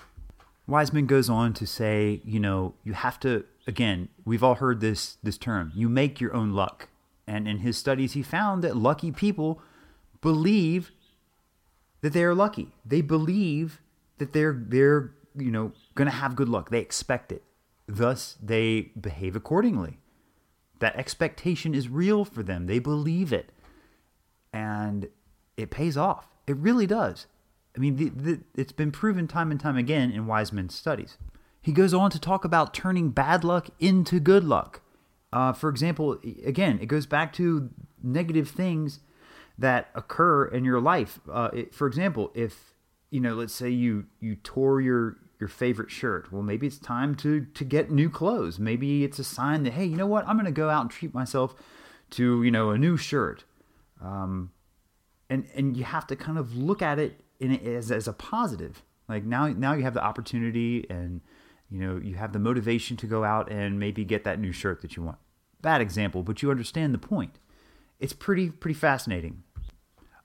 Wiseman 0.68 1.08
goes 1.08 1.32
on 1.32 1.54
to 1.54 1.66
say, 1.66 2.22
you 2.24 2.40
know, 2.40 2.76
you 2.84 2.94
have 2.94 3.20
to, 3.22 3.44
again, 3.66 4.10
we've 4.24 4.44
all 4.44 4.56
heard 4.56 4.82
this, 4.82 5.18
this 5.24 5.38
term, 5.38 5.72
you 5.74 5.90
make 5.90 6.22
your 6.22 6.36
own 6.36 6.52
luck. 6.52 6.90
And 7.26 7.48
in 7.48 7.60
his 7.60 7.76
studies, 7.76 8.14
he 8.14 8.22
found 8.22 8.64
that 8.64 8.76
lucky 8.76 9.12
people 9.12 9.64
believe 10.22 10.92
that 12.02 12.14
they 12.14 12.24
are 12.24 12.36
lucky. 12.36 12.74
They 12.86 13.02
believe 13.02 13.82
that 14.18 14.34
they're, 14.34 14.54
they're 14.68 15.12
you 15.36 15.52
know, 15.52 15.74
going 15.96 16.10
to 16.10 16.16
have 16.16 16.36
good 16.36 16.50
luck. 16.50 16.70
They 16.70 16.80
expect 16.80 17.32
it. 17.32 17.44
Thus, 17.88 18.38
they 18.42 18.92
behave 19.00 19.36
accordingly. 19.36 20.00
That 20.80 20.96
expectation 20.96 21.74
is 21.76 21.90
real 21.90 22.26
for 22.26 22.44
them. 22.44 22.68
They 22.68 22.80
believe 22.80 23.34
it. 23.34 23.52
and 24.54 25.10
it 25.58 25.70
pays 25.70 25.98
off. 25.98 26.28
It 26.48 26.58
really 26.58 26.88
does. 26.88 27.28
I 27.76 27.80
mean, 27.80 27.96
the, 27.98 28.10
the, 28.10 28.42
it's 28.56 28.72
been 28.72 28.92
proven 28.92 29.28
time 29.28 29.52
and 29.52 29.60
time 29.60 29.78
again 29.78 30.12
in 30.12 30.26
Wiseman's 30.26 30.76
studies. 30.76 31.18
He 31.62 31.72
goes 31.72 31.94
on 31.94 32.10
to 32.12 32.20
talk 32.20 32.46
about 32.46 32.74
turning 32.74 33.10
bad 33.10 33.44
luck 33.44 33.70
into 33.80 34.20
good 34.20 34.44
luck. 34.44 34.82
Uh, 35.32 35.54
for 35.54 35.70
example, 35.70 36.18
again, 36.46 36.80
it 36.82 36.88
goes 36.88 37.06
back 37.06 37.32
to 37.34 37.70
negative 38.02 38.50
things 38.50 39.00
that 39.60 39.90
occur 39.94 40.46
in 40.46 40.66
your 40.66 40.80
life. 40.80 41.20
Uh, 41.32 41.50
it, 41.54 41.76
for 41.76 41.88
example, 41.88 42.32
if 42.34 42.74
you 43.10 43.20
know, 43.20 43.36
let's 43.36 43.54
say 43.54 43.70
you 43.70 44.06
you 44.20 44.36
tore 44.36 44.82
your 44.82 45.18
your 45.40 45.50
favorite 45.50 45.92
shirt, 45.92 46.32
well, 46.32 46.42
maybe 46.42 46.68
it's 46.68 46.80
time 46.80 47.16
to 47.16 47.46
to 47.46 47.64
get 47.64 47.92
new 47.92 48.10
clothes. 48.10 48.60
Maybe 48.60 49.04
it's 49.04 49.20
a 49.20 49.24
sign 49.24 49.64
that 49.64 49.74
hey, 49.74 49.86
you 49.86 49.96
know 49.96 50.08
what, 50.08 50.28
I'm 50.28 50.36
going 50.36 50.46
to 50.46 50.52
go 50.52 50.70
out 50.70 50.82
and 50.82 50.92
treat 50.92 51.14
myself 51.14 51.56
to 52.12 52.44
you 52.44 52.52
know 52.52 52.72
a 52.72 52.78
new 52.78 52.98
shirt. 52.98 53.44
Um, 54.02 54.52
and 55.30 55.46
and 55.56 55.76
you 55.78 55.84
have 55.84 56.08
to 56.08 56.16
kind 56.16 56.38
of 56.38 56.56
look 56.56 56.82
at 56.82 57.00
it 57.00 57.22
in 57.40 57.52
as 57.66 57.92
as 57.92 58.08
a 58.08 58.14
positive. 58.14 58.84
Like 59.08 59.24
now 59.24 59.48
now 59.48 59.74
you 59.74 59.84
have 59.84 59.94
the 59.94 60.04
opportunity 60.04 60.86
and 60.90 61.22
you 61.70 61.80
know 61.80 62.00
you 62.02 62.16
have 62.16 62.34
the 62.34 62.40
motivation 62.40 62.98
to 62.98 63.08
go 63.08 63.24
out 63.24 63.52
and 63.52 63.80
maybe 63.80 64.06
get 64.06 64.24
that 64.24 64.40
new 64.40 64.52
shirt 64.52 64.82
that 64.82 64.96
you 64.96 65.04
want. 65.04 65.18
Bad 65.62 65.82
example, 65.82 66.24
but 66.24 66.42
you 66.42 66.52
understand 66.52 66.94
the 66.94 67.00
point. 67.00 67.40
It's 68.00 68.14
pretty 68.14 68.50
pretty 68.50 68.76
fascinating. 68.76 69.44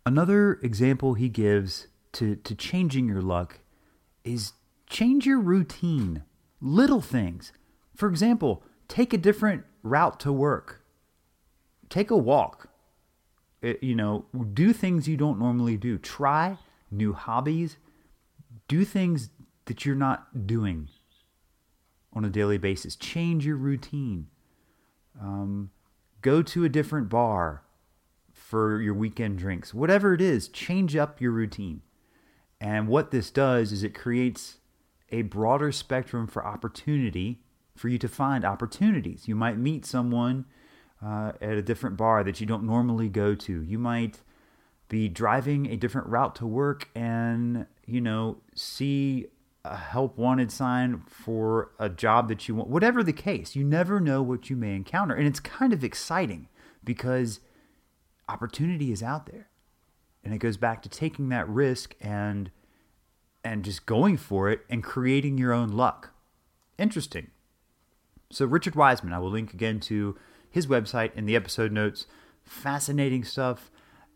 Another 0.06 0.54
example 0.62 1.14
he 1.14 1.28
gives 1.28 1.88
to 2.12 2.36
to 2.36 2.54
changing 2.54 3.08
your 3.08 3.22
luck 3.22 3.60
is 4.22 4.52
change 4.88 5.26
your 5.26 5.40
routine. 5.40 6.22
Little 6.60 7.00
things. 7.00 7.52
For 7.94 8.08
example, 8.08 8.62
take 8.88 9.12
a 9.12 9.18
different 9.18 9.64
route 9.82 10.18
to 10.20 10.32
work. 10.32 10.82
Take 11.88 12.10
a 12.10 12.16
walk 12.16 12.68
uh, 13.64 13.74
you 13.80 13.94
know, 13.94 14.26
do 14.52 14.72
things 14.72 15.08
you 15.08 15.16
don't 15.16 15.38
normally 15.38 15.76
do. 15.76 15.96
Try 15.98 16.58
new 16.90 17.12
hobbies. 17.12 17.78
Do 18.68 18.84
things 18.84 19.30
that 19.64 19.84
you're 19.84 19.96
not 19.96 20.46
doing 20.46 20.88
on 22.12 22.24
a 22.24 22.30
daily 22.30 22.58
basis. 22.58 22.94
Change 22.96 23.46
your 23.46 23.56
routine. 23.56 24.28
Um, 25.20 25.70
go 26.20 26.42
to 26.42 26.64
a 26.64 26.68
different 26.68 27.08
bar 27.08 27.62
for 28.54 28.80
your 28.80 28.94
weekend 28.94 29.36
drinks. 29.36 29.74
Whatever 29.74 30.14
it 30.14 30.20
is, 30.20 30.46
change 30.46 30.94
up 30.94 31.20
your 31.20 31.32
routine. 31.32 31.82
And 32.60 32.86
what 32.86 33.10
this 33.10 33.28
does 33.32 33.72
is 33.72 33.82
it 33.82 33.96
creates 33.96 34.58
a 35.10 35.22
broader 35.22 35.72
spectrum 35.72 36.28
for 36.28 36.46
opportunity 36.46 37.40
for 37.74 37.88
you 37.88 37.98
to 37.98 38.06
find 38.06 38.44
opportunities. 38.44 39.26
You 39.26 39.34
might 39.34 39.58
meet 39.58 39.84
someone 39.84 40.44
uh, 41.04 41.32
at 41.40 41.54
a 41.54 41.62
different 41.62 41.96
bar 41.96 42.22
that 42.22 42.40
you 42.40 42.46
don't 42.46 42.62
normally 42.62 43.08
go 43.08 43.34
to. 43.34 43.60
You 43.60 43.80
might 43.80 44.20
be 44.88 45.08
driving 45.08 45.66
a 45.66 45.76
different 45.76 46.06
route 46.06 46.36
to 46.36 46.46
work 46.46 46.88
and, 46.94 47.66
you 47.86 48.00
know, 48.00 48.36
see 48.54 49.26
a 49.64 49.76
help 49.76 50.16
wanted 50.16 50.52
sign 50.52 51.02
for 51.08 51.72
a 51.80 51.88
job 51.88 52.28
that 52.28 52.46
you 52.46 52.54
want. 52.54 52.68
Whatever 52.68 53.02
the 53.02 53.12
case, 53.12 53.56
you 53.56 53.64
never 53.64 53.98
know 53.98 54.22
what 54.22 54.48
you 54.48 54.54
may 54.54 54.76
encounter. 54.76 55.16
And 55.16 55.26
it's 55.26 55.40
kind 55.40 55.72
of 55.72 55.82
exciting 55.82 56.46
because 56.84 57.40
opportunity 58.28 58.92
is 58.92 59.02
out 59.02 59.26
there. 59.26 59.48
And 60.22 60.32
it 60.32 60.38
goes 60.38 60.56
back 60.56 60.82
to 60.82 60.88
taking 60.88 61.28
that 61.28 61.48
risk 61.48 61.94
and 62.00 62.50
and 63.44 63.62
just 63.62 63.84
going 63.84 64.16
for 64.16 64.48
it 64.48 64.64
and 64.70 64.82
creating 64.82 65.36
your 65.36 65.52
own 65.52 65.68
luck. 65.68 66.12
Interesting. 66.78 67.30
So 68.30 68.46
Richard 68.46 68.74
Wiseman, 68.74 69.12
I 69.12 69.18
will 69.18 69.30
link 69.30 69.52
again 69.52 69.80
to 69.80 70.16
his 70.50 70.66
website 70.66 71.14
in 71.14 71.26
the 71.26 71.36
episode 71.36 71.70
notes. 71.70 72.06
Fascinating 72.42 73.22
stuff. 73.22 73.70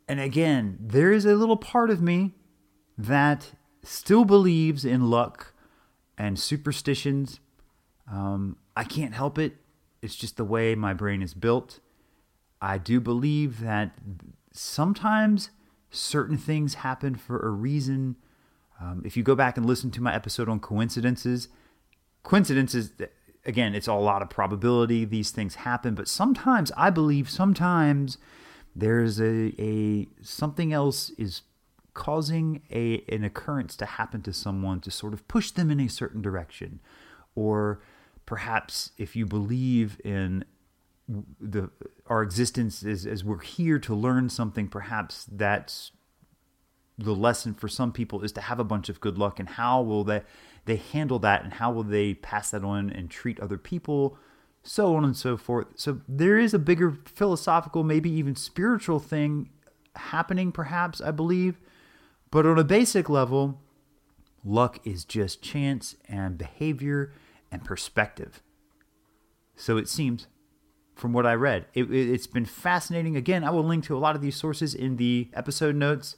And 0.09 0.19
again, 0.19 0.79
there 0.81 1.13
is 1.13 1.27
a 1.27 1.35
little 1.35 1.59
part 1.59 1.91
of 1.91 2.01
me 2.01 2.35
that 2.97 3.53
still 3.83 4.25
believes 4.25 4.85
in 4.85 5.11
luck 5.11 5.53
and 6.17 6.39
superstitions. 6.39 7.41
Um, 8.11 8.57
I 8.77 8.85
can't 8.85 9.15
help 9.15 9.39
it. 9.39 9.57
It's 10.01 10.17
just 10.17 10.37
the 10.37 10.45
way 10.45 10.75
my 10.75 10.95
brain 10.95 11.23
is 11.23 11.35
built. 11.35 11.81
I 12.61 12.79
do 12.79 13.01
believe 13.01 13.61
that 13.61 13.93
sometimes 14.53 15.51
certain 15.91 16.37
things 16.37 16.75
happen 16.75 17.15
for 17.15 17.39
a 17.39 17.51
reason. 17.51 18.17
Um, 18.81 19.03
if 19.05 19.17
you 19.17 19.23
go 19.23 19.35
back 19.35 19.57
and 19.57 19.67
listen 19.67 19.91
to 19.93 20.03
my 20.03 20.15
episode 20.15 20.49
on 20.49 20.61
coincidences, 20.61 21.49
coincidences 22.23 22.93
again, 23.45 23.75
it's 23.75 23.89
a 23.89 23.95
lot 23.95 24.23
of 24.23 24.29
probability 24.29 25.05
these 25.05 25.31
things 25.31 25.57
happen, 25.57 25.95
but 25.95 26.09
sometimes 26.09 26.71
I 26.77 26.91
believe 26.91 27.31
sometimes 27.31 28.19
there's 28.77 29.21
a, 29.21 29.55
a 29.61 30.07
something 30.23 30.73
else 30.73 31.11
is 31.11 31.43
causing 31.95 32.63
a 32.71 33.03
an 33.09 33.25
occurrence 33.25 33.77
to 33.77 33.85
happen 33.85 34.23
to 34.23 34.33
someone 34.33 34.81
to 34.81 34.91
sort 34.91 35.13
of 35.13 35.27
push 35.27 35.51
them 35.51 35.71
in 35.71 35.81
a 35.81 35.89
certain 35.89 36.23
direction 36.23 36.79
or 37.35 37.81
perhaps 38.25 38.93
if 38.99 39.17
you 39.17 39.27
believe 39.27 40.01
in 40.05 40.45
the 41.09 41.71
our 42.07 42.23
existence 42.23 42.83
is 42.83 43.07
as 43.07 43.25
we're 43.25 43.41
here 43.41 43.79
to 43.79 43.95
learn 43.95 44.29
something 44.29 44.69
perhaps 44.69 45.27
that's 45.31 45.93
the 46.99 47.15
lesson 47.15 47.55
for 47.55 47.69
some 47.69 47.93
people 47.93 48.23
is 48.23 48.33
to 48.33 48.41
have 48.41 48.59
a 48.59 48.65
bunch 48.65 48.89
of 48.89 49.01
good 49.01 49.17
luck 49.17 49.39
and 49.39 49.51
how 49.51 49.81
will 49.81 50.05
they 50.05 50.23
they 50.67 50.77
handle 50.77 51.19
that 51.19 51.45
and 51.45 51.55
how 51.55 51.73
will 51.73 51.83
they 51.83 52.13
pass 52.13 52.51
that 52.51 52.63
on 52.63 52.91
and 52.91 53.11
treat 53.11 53.41
other 53.41 53.57
people 53.57 54.19
so 54.63 54.95
on 54.95 55.05
and 55.05 55.17
so 55.17 55.37
forth. 55.37 55.69
So 55.77 56.01
there 56.07 56.37
is 56.37 56.53
a 56.53 56.59
bigger 56.59 56.99
philosophical 57.07 57.85
maybe 57.85 58.11
even 58.11 58.37
spiritual 58.37 58.99
thing 58.99 59.51
happening 59.97 60.53
perhaps 60.53 61.01
i 61.01 61.11
believe. 61.11 61.59
But 62.31 62.45
on 62.45 62.59
a 62.59 62.65
basic 62.65 63.09
level 63.09 63.61
luck 64.45 64.79
is 64.85 65.05
just 65.05 65.43
chance 65.43 65.97
and 66.09 66.37
behavior 66.37 67.13
and 67.51 67.65
perspective. 67.65 68.43
So 69.57 69.77
it 69.77 69.89
seems 69.89 70.27
from 70.99 71.13
what 71.13 71.25
i 71.25 71.33
read 71.33 71.65
it, 71.75 71.89
has 71.89 72.27
been 72.27 72.45
fascinating 72.45 73.17
again 73.17 73.43
i 73.45 73.51
will 73.51 73.65
link 73.65 73.85
to 73.85 73.97
a 73.97 73.99
lot 73.99 74.15
of 74.15 74.21
these 74.21 74.37
sources 74.37 74.75
in 74.75 74.97
the 74.97 75.29
episode 75.35 75.75
notes 75.75 76.17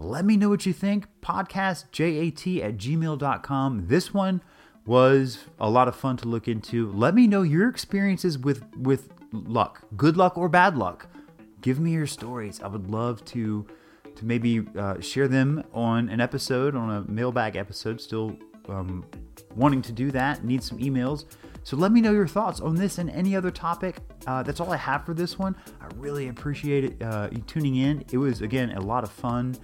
let 0.00 0.24
me 0.24 0.36
know 0.36 0.48
what 0.48 0.64
you 0.64 0.72
think. 0.72 1.06
Podcastjat 1.22 2.62
at 2.62 2.76
gmail.com. 2.76 3.86
This 3.88 4.14
one 4.14 4.42
was 4.86 5.44
a 5.58 5.68
lot 5.68 5.88
of 5.88 5.96
fun 5.96 6.16
to 6.18 6.28
look 6.28 6.46
into. 6.46 6.90
Let 6.92 7.14
me 7.14 7.26
know 7.26 7.42
your 7.42 7.68
experiences 7.68 8.38
with, 8.38 8.64
with 8.76 9.08
luck, 9.32 9.82
good 9.96 10.16
luck 10.16 10.38
or 10.38 10.48
bad 10.48 10.76
luck. 10.76 11.08
Give 11.60 11.80
me 11.80 11.92
your 11.92 12.06
stories. 12.06 12.62
I 12.62 12.68
would 12.68 12.88
love 12.88 13.24
to 13.26 13.66
to 14.14 14.24
maybe 14.24 14.66
uh, 14.76 14.98
share 14.98 15.28
them 15.28 15.62
on 15.72 16.08
an 16.08 16.20
episode, 16.20 16.74
on 16.74 16.90
a 16.90 17.08
mailbag 17.08 17.54
episode. 17.54 18.00
Still 18.00 18.36
um, 18.68 19.04
wanting 19.54 19.80
to 19.82 19.92
do 19.92 20.10
that. 20.10 20.44
Need 20.44 20.62
some 20.62 20.78
emails. 20.78 21.24
So 21.68 21.76
let 21.76 21.92
me 21.92 22.00
know 22.00 22.12
your 22.12 22.26
thoughts 22.26 22.60
on 22.60 22.76
this 22.76 22.96
and 22.96 23.10
any 23.10 23.36
other 23.36 23.50
topic. 23.50 23.98
Uh, 24.26 24.42
that's 24.42 24.58
all 24.58 24.72
I 24.72 24.78
have 24.78 25.04
for 25.04 25.12
this 25.12 25.38
one. 25.38 25.54
I 25.82 25.88
really 25.96 26.28
appreciate 26.28 27.02
uh, 27.02 27.28
you 27.30 27.42
tuning 27.42 27.76
in. 27.76 28.06
It 28.10 28.16
was 28.16 28.40
again 28.40 28.70
a 28.70 28.80
lot 28.80 29.04
of 29.04 29.10
fun 29.10 29.54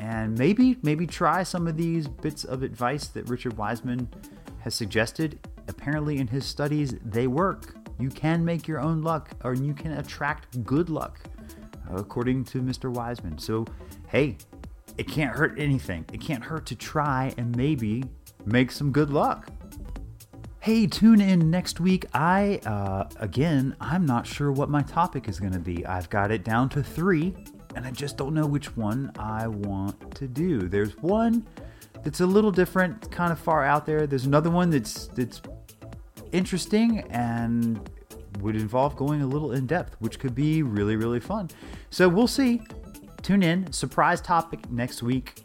and 0.00 0.36
maybe 0.36 0.78
maybe 0.82 1.06
try 1.06 1.44
some 1.44 1.68
of 1.68 1.76
these 1.76 2.08
bits 2.08 2.42
of 2.42 2.64
advice 2.64 3.06
that 3.06 3.28
Richard 3.28 3.56
Wiseman 3.56 4.08
has 4.62 4.74
suggested. 4.74 5.38
Apparently, 5.68 6.16
in 6.16 6.26
his 6.26 6.44
studies, 6.44 6.96
they 7.04 7.28
work. 7.28 7.76
You 8.00 8.08
can 8.08 8.44
make 8.44 8.66
your 8.66 8.80
own 8.80 9.02
luck, 9.02 9.30
or 9.44 9.54
you 9.54 9.74
can 9.74 9.92
attract 9.92 10.64
good 10.64 10.90
luck, 10.90 11.20
according 11.88 12.46
to 12.46 12.62
Mr. 12.62 12.92
Wiseman. 12.92 13.38
So, 13.38 13.64
hey, 14.08 14.38
it 14.98 15.06
can't 15.06 15.36
hurt 15.36 15.56
anything. 15.56 16.04
It 16.12 16.20
can't 16.20 16.42
hurt 16.42 16.66
to 16.66 16.74
try 16.74 17.32
and 17.38 17.56
maybe 17.56 18.02
make 18.44 18.72
some 18.72 18.90
good 18.90 19.10
luck. 19.10 19.52
Hey, 20.64 20.86
tune 20.86 21.20
in 21.20 21.50
next 21.50 21.78
week. 21.78 22.06
I, 22.14 22.58
uh, 22.64 23.06
again, 23.16 23.76
I'm 23.82 24.06
not 24.06 24.26
sure 24.26 24.50
what 24.50 24.70
my 24.70 24.80
topic 24.80 25.28
is 25.28 25.38
going 25.38 25.52
to 25.52 25.58
be. 25.58 25.84
I've 25.84 26.08
got 26.08 26.30
it 26.30 26.42
down 26.42 26.70
to 26.70 26.82
three 26.82 27.34
and 27.76 27.84
I 27.84 27.90
just 27.90 28.16
don't 28.16 28.32
know 28.32 28.46
which 28.46 28.74
one 28.74 29.12
I 29.18 29.46
want 29.46 30.14
to 30.14 30.26
do. 30.26 30.66
There's 30.66 30.96
one 31.02 31.46
that's 32.02 32.20
a 32.20 32.26
little 32.26 32.50
different, 32.50 33.10
kind 33.10 33.30
of 33.30 33.38
far 33.38 33.62
out 33.62 33.84
there. 33.84 34.06
There's 34.06 34.24
another 34.24 34.48
one 34.48 34.70
that's 34.70 35.08
that's 35.08 35.42
interesting 36.32 37.00
and 37.10 37.90
would 38.40 38.56
involve 38.56 38.96
going 38.96 39.20
a 39.20 39.26
little 39.26 39.52
in 39.52 39.66
depth, 39.66 39.96
which 39.98 40.18
could 40.18 40.34
be 40.34 40.62
really 40.62 40.96
really 40.96 41.20
fun. 41.20 41.50
So 41.90 42.08
we'll 42.08 42.26
see. 42.26 42.62
Tune 43.20 43.42
in. 43.42 43.70
Surprise 43.70 44.22
topic 44.22 44.70
next 44.70 45.02
week. 45.02 45.42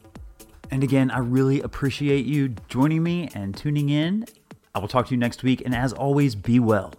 And 0.72 0.82
again, 0.82 1.12
I 1.12 1.20
really 1.20 1.60
appreciate 1.60 2.26
you 2.26 2.56
joining 2.70 3.04
me 3.04 3.28
and 3.34 3.54
tuning 3.54 3.90
in. 3.90 4.26
I 4.74 4.80
will 4.80 4.88
talk 4.88 5.08
to 5.08 5.12
you 5.14 5.18
next 5.18 5.44
week 5.44 5.62
and 5.66 5.76
as 5.76 5.94
always, 5.94 6.36
be 6.36 6.60
well. 6.60 6.94